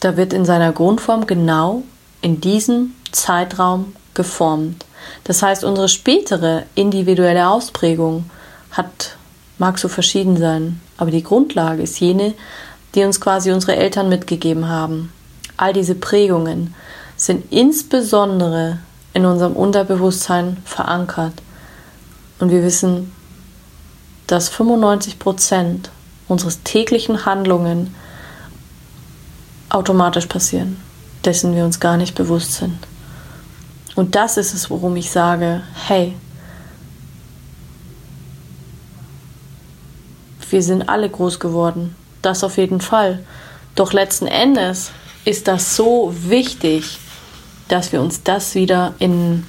Da 0.00 0.16
wird 0.16 0.32
in 0.32 0.44
seiner 0.44 0.72
Grundform 0.72 1.26
genau 1.26 1.82
in 2.20 2.40
diesem 2.40 2.94
Zeitraum 3.12 3.94
geformt. 4.14 4.84
Das 5.24 5.42
heißt, 5.42 5.64
unsere 5.64 5.88
spätere 5.88 6.64
individuelle 6.74 7.48
Ausprägung 7.48 8.28
hat, 8.70 9.16
mag 9.58 9.78
so 9.78 9.88
verschieden 9.88 10.36
sein, 10.36 10.80
aber 10.96 11.10
die 11.10 11.22
Grundlage 11.22 11.82
ist 11.82 12.00
jene, 12.00 12.34
die 12.94 13.04
uns 13.04 13.20
quasi 13.20 13.52
unsere 13.52 13.76
Eltern 13.76 14.08
mitgegeben 14.08 14.68
haben. 14.68 15.12
All 15.56 15.72
diese 15.72 15.94
Prägungen 15.94 16.74
sind 17.16 17.52
insbesondere 17.52 18.78
in 19.12 19.26
unserem 19.26 19.54
Unterbewusstsein 19.54 20.58
verankert. 20.64 21.34
Und 22.38 22.50
wir 22.50 22.62
wissen, 22.62 23.12
dass 24.26 24.48
95 24.48 25.18
Prozent 25.18 25.90
unseres 26.28 26.62
täglichen 26.62 27.24
Handlungen 27.24 27.94
automatisch 29.70 30.26
passieren, 30.26 30.76
dessen 31.24 31.54
wir 31.54 31.64
uns 31.64 31.80
gar 31.80 31.96
nicht 31.96 32.14
bewusst 32.14 32.54
sind. 32.54 32.78
Und 33.96 34.14
das 34.14 34.36
ist 34.36 34.54
es, 34.54 34.70
worum 34.70 34.96
ich 34.96 35.10
sage, 35.10 35.62
hey, 35.86 36.14
wir 40.50 40.62
sind 40.62 40.88
alle 40.88 41.08
groß 41.10 41.40
geworden. 41.40 41.96
Das 42.22 42.44
auf 42.44 42.56
jeden 42.56 42.80
Fall. 42.80 43.24
Doch 43.74 43.92
letzten 43.92 44.26
Endes 44.26 44.90
ist 45.24 45.48
das 45.48 45.76
so 45.76 46.14
wichtig, 46.14 46.98
dass 47.68 47.92
wir 47.92 48.00
uns 48.00 48.22
das 48.22 48.54
wieder 48.54 48.94
in 48.98 49.46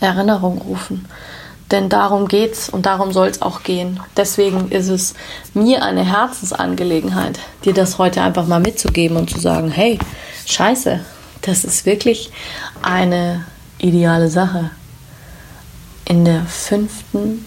Erinnerung 0.00 0.58
rufen. 0.58 1.06
Denn 1.70 1.90
darum 1.90 2.28
geht's 2.28 2.70
und 2.70 2.86
darum 2.86 3.12
soll 3.12 3.28
es 3.28 3.42
auch 3.42 3.62
gehen. 3.62 4.00
Deswegen 4.16 4.70
ist 4.70 4.88
es 4.88 5.14
mir 5.52 5.82
eine 5.82 6.04
Herzensangelegenheit, 6.04 7.38
dir 7.64 7.74
das 7.74 7.98
heute 7.98 8.22
einfach 8.22 8.46
mal 8.46 8.60
mitzugeben 8.60 9.18
und 9.18 9.28
zu 9.28 9.38
sagen, 9.38 9.70
hey, 9.70 9.98
scheiße, 10.46 11.00
das 11.42 11.64
ist 11.64 11.84
wirklich 11.84 12.30
eine 12.80 13.44
ideale 13.78 14.30
Sache. 14.30 14.70
In 16.06 16.24
der 16.24 16.46
fünften, 16.46 17.44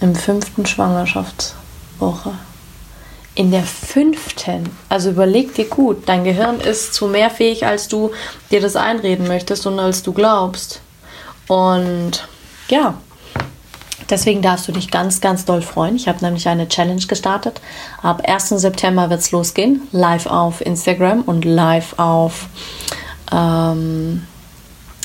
im 0.00 0.16
fünften 0.16 0.66
Schwangerschaftswoche. 0.66 2.32
In 3.36 3.52
der 3.52 3.62
fünften, 3.62 4.68
also 4.88 5.10
überleg 5.10 5.54
dir 5.54 5.66
gut, 5.66 6.08
dein 6.08 6.24
Gehirn 6.24 6.60
ist 6.60 6.94
zu 6.94 7.06
mehr 7.06 7.30
fähig, 7.30 7.66
als 7.66 7.88
du 7.88 8.10
dir 8.50 8.60
das 8.60 8.76
einreden 8.76 9.28
möchtest 9.28 9.66
und 9.66 9.78
als 9.78 10.02
du 10.02 10.12
glaubst. 10.12 10.80
Und 11.48 12.26
ja, 12.68 12.94
Deswegen 14.10 14.42
darfst 14.42 14.68
du 14.68 14.72
dich 14.72 14.90
ganz, 14.90 15.20
ganz 15.20 15.44
doll 15.44 15.62
freuen. 15.62 15.96
Ich 15.96 16.08
habe 16.08 16.22
nämlich 16.22 16.46
eine 16.46 16.68
Challenge 16.68 17.06
gestartet. 17.06 17.60
Ab 18.02 18.22
1. 18.26 18.50
September 18.50 19.08
wird 19.08 19.20
es 19.20 19.30
losgehen. 19.30 19.82
Live 19.92 20.26
auf 20.26 20.60
Instagram 20.60 21.22
und 21.22 21.44
live 21.44 21.98
auf 21.98 22.46
ähm, 23.32 24.26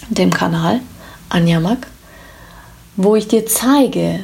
dem 0.10 0.34
Kanal 0.34 0.82
Anja 1.30 1.60
Mack, 1.60 1.88
wo 2.96 3.16
ich 3.16 3.28
dir 3.28 3.46
zeige, 3.46 4.22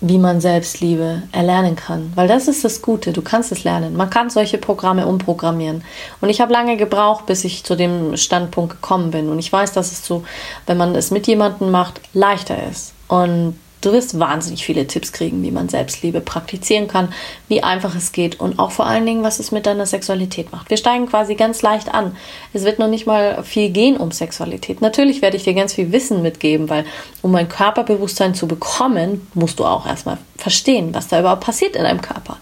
wie 0.00 0.18
man 0.18 0.40
Selbstliebe 0.40 1.22
erlernen 1.32 1.74
kann. 1.74 2.12
Weil 2.14 2.28
das 2.28 2.48
ist 2.48 2.64
das 2.64 2.82
Gute, 2.82 3.12
du 3.12 3.22
kannst 3.22 3.50
es 3.50 3.64
lernen. 3.64 3.96
Man 3.96 4.10
kann 4.10 4.28
solche 4.28 4.58
Programme 4.58 5.06
umprogrammieren. 5.06 5.82
Und 6.20 6.28
ich 6.28 6.40
habe 6.40 6.52
lange 6.52 6.76
gebraucht, 6.76 7.26
bis 7.26 7.44
ich 7.44 7.64
zu 7.64 7.76
dem 7.76 8.16
Standpunkt 8.16 8.74
gekommen 8.74 9.10
bin. 9.10 9.30
Und 9.30 9.38
ich 9.38 9.50
weiß, 9.50 9.72
dass 9.72 9.92
es 9.92 10.04
so, 10.04 10.24
wenn 10.66 10.76
man 10.76 10.94
es 10.94 11.10
mit 11.10 11.26
jemandem 11.26 11.70
macht, 11.70 12.00
leichter 12.12 12.56
ist. 12.70 12.92
Und 13.08 13.58
Du 13.86 13.92
wirst 13.92 14.18
wahnsinnig 14.18 14.64
viele 14.64 14.88
Tipps 14.88 15.12
kriegen, 15.12 15.44
wie 15.44 15.52
man 15.52 15.68
Selbstliebe 15.68 16.20
praktizieren 16.20 16.88
kann, 16.88 17.12
wie 17.46 17.62
einfach 17.62 17.94
es 17.94 18.10
geht 18.10 18.40
und 18.40 18.58
auch 18.58 18.72
vor 18.72 18.84
allen 18.84 19.06
Dingen, 19.06 19.22
was 19.22 19.38
es 19.38 19.52
mit 19.52 19.64
deiner 19.64 19.86
Sexualität 19.86 20.50
macht. 20.50 20.70
Wir 20.70 20.76
steigen 20.76 21.06
quasi 21.06 21.36
ganz 21.36 21.62
leicht 21.62 21.94
an. 21.94 22.16
Es 22.52 22.64
wird 22.64 22.80
noch 22.80 22.88
nicht 22.88 23.06
mal 23.06 23.44
viel 23.44 23.70
gehen 23.70 23.96
um 23.96 24.10
Sexualität. 24.10 24.80
Natürlich 24.80 25.22
werde 25.22 25.36
ich 25.36 25.44
dir 25.44 25.54
ganz 25.54 25.72
viel 25.72 25.92
Wissen 25.92 26.20
mitgeben, 26.20 26.68
weil 26.68 26.84
um 27.22 27.32
ein 27.36 27.48
Körperbewusstsein 27.48 28.34
zu 28.34 28.48
bekommen, 28.48 29.24
musst 29.34 29.60
du 29.60 29.64
auch 29.64 29.86
erstmal 29.86 30.18
verstehen, 30.36 30.92
was 30.92 31.06
da 31.06 31.20
überhaupt 31.20 31.44
passiert 31.44 31.76
in 31.76 31.84
deinem 31.84 32.00
Körper. 32.00 32.38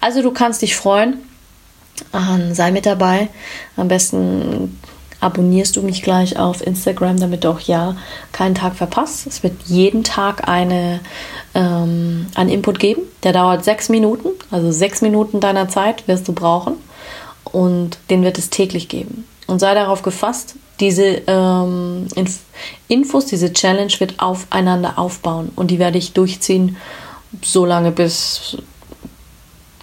Also 0.00 0.22
du 0.22 0.30
kannst 0.30 0.62
dich 0.62 0.76
freuen. 0.76 1.14
Sei 2.52 2.70
mit 2.70 2.86
dabei. 2.86 3.26
Am 3.76 3.88
besten 3.88 4.80
abonnierst 5.20 5.76
du 5.76 5.82
mich 5.82 6.02
gleich 6.02 6.38
auf 6.38 6.66
Instagram, 6.66 7.18
damit 7.18 7.44
du 7.44 7.50
auch 7.50 7.60
ja 7.60 7.96
keinen 8.32 8.54
Tag 8.54 8.74
verpasst. 8.74 9.26
Es 9.26 9.42
wird 9.42 9.54
jeden 9.66 10.04
Tag 10.04 10.48
eine, 10.48 11.00
ähm, 11.54 12.26
einen 12.34 12.50
Input 12.50 12.78
geben. 12.78 13.02
Der 13.22 13.32
dauert 13.32 13.64
sechs 13.64 13.88
Minuten, 13.88 14.28
also 14.50 14.70
sechs 14.70 15.00
Minuten 15.02 15.40
deiner 15.40 15.68
Zeit 15.68 16.06
wirst 16.08 16.28
du 16.28 16.32
brauchen. 16.32 16.74
Und 17.44 17.98
den 18.10 18.22
wird 18.22 18.38
es 18.38 18.50
täglich 18.50 18.88
geben. 18.88 19.26
Und 19.46 19.60
sei 19.60 19.74
darauf 19.74 20.02
gefasst, 20.02 20.56
diese 20.80 21.22
ähm, 21.26 22.08
Inf 22.14 22.40
Infos, 22.88 23.26
diese 23.26 23.52
Challenge 23.52 23.92
wird 23.98 24.18
aufeinander 24.18 24.98
aufbauen. 24.98 25.52
Und 25.56 25.70
die 25.70 25.78
werde 25.78 25.98
ich 25.98 26.12
durchziehen, 26.12 26.76
so 27.42 27.64
lange 27.64 27.92
bis 27.92 28.58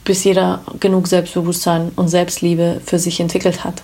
bis 0.03 0.23
jeder 0.23 0.61
genug 0.79 1.07
Selbstbewusstsein 1.07 1.91
und 1.95 2.09
Selbstliebe 2.09 2.81
für 2.85 2.99
sich 2.99 3.19
entwickelt 3.19 3.63
hat. 3.63 3.83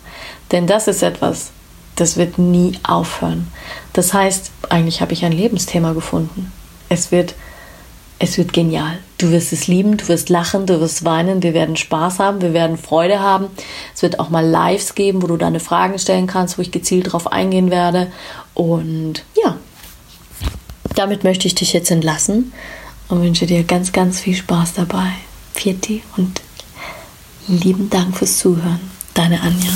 Denn 0.52 0.68
das 0.68 0.88
ist 0.88 1.04
etwas, 1.04 1.52
das 1.96 2.18
wird 2.18 2.38
nie 2.38 2.74
aufhören. 2.84 3.48
Das 3.94 4.14
heißt, 4.14 4.52
eigentlich 4.70 5.02
habe 5.02 5.14
ich 5.14 5.26
ein 5.26 5.32
Lebensthema 5.32 5.94
gefunden. 5.94 6.52
Es 6.88 7.12
wird, 7.12 7.36
es 8.20 8.38
wird 8.38 8.54
genial. 8.54 9.00
Du 9.18 9.32
wirst 9.32 9.52
es 9.54 9.68
lieben, 9.68 9.98
du 9.98 10.08
wirst 10.08 10.30
lachen, 10.30 10.66
du 10.66 10.80
wirst 10.80 11.04
weinen, 11.04 11.44
wir 11.44 11.54
werden 11.54 11.76
Spaß 11.76 12.20
haben, 12.20 12.42
wir 12.42 12.54
werden 12.54 12.78
Freude 12.78 13.20
haben. 13.20 13.48
Es 13.94 14.02
wird 14.02 14.20
auch 14.20 14.30
mal 14.30 14.46
Lives 14.46 14.96
geben, 14.96 15.22
wo 15.22 15.28
du 15.28 15.38
deine 15.38 15.60
Fragen 15.60 16.00
stellen 16.00 16.28
kannst, 16.28 16.58
wo 16.58 16.62
ich 16.62 16.72
gezielt 16.72 17.08
darauf 17.08 17.32
eingehen 17.32 17.70
werde. 17.70 18.08
Und 18.54 19.24
ja, 19.42 19.58
damit 20.96 21.24
möchte 21.24 21.48
ich 21.48 21.56
dich 21.56 21.74
jetzt 21.74 21.92
entlassen 21.92 22.54
und 23.10 23.22
wünsche 23.22 23.46
dir 23.46 23.64
ganz, 23.64 23.92
ganz 23.92 24.20
viel 24.22 24.36
Spaß 24.36 24.74
dabei. 24.74 25.12
Vierti 25.60 26.02
und 26.16 26.42
lieben 27.50 27.90
Dank 27.90 28.16
fürs 28.16 28.38
Zuhören. 28.38 28.80
Deine 29.14 29.42
Anja. 29.42 29.74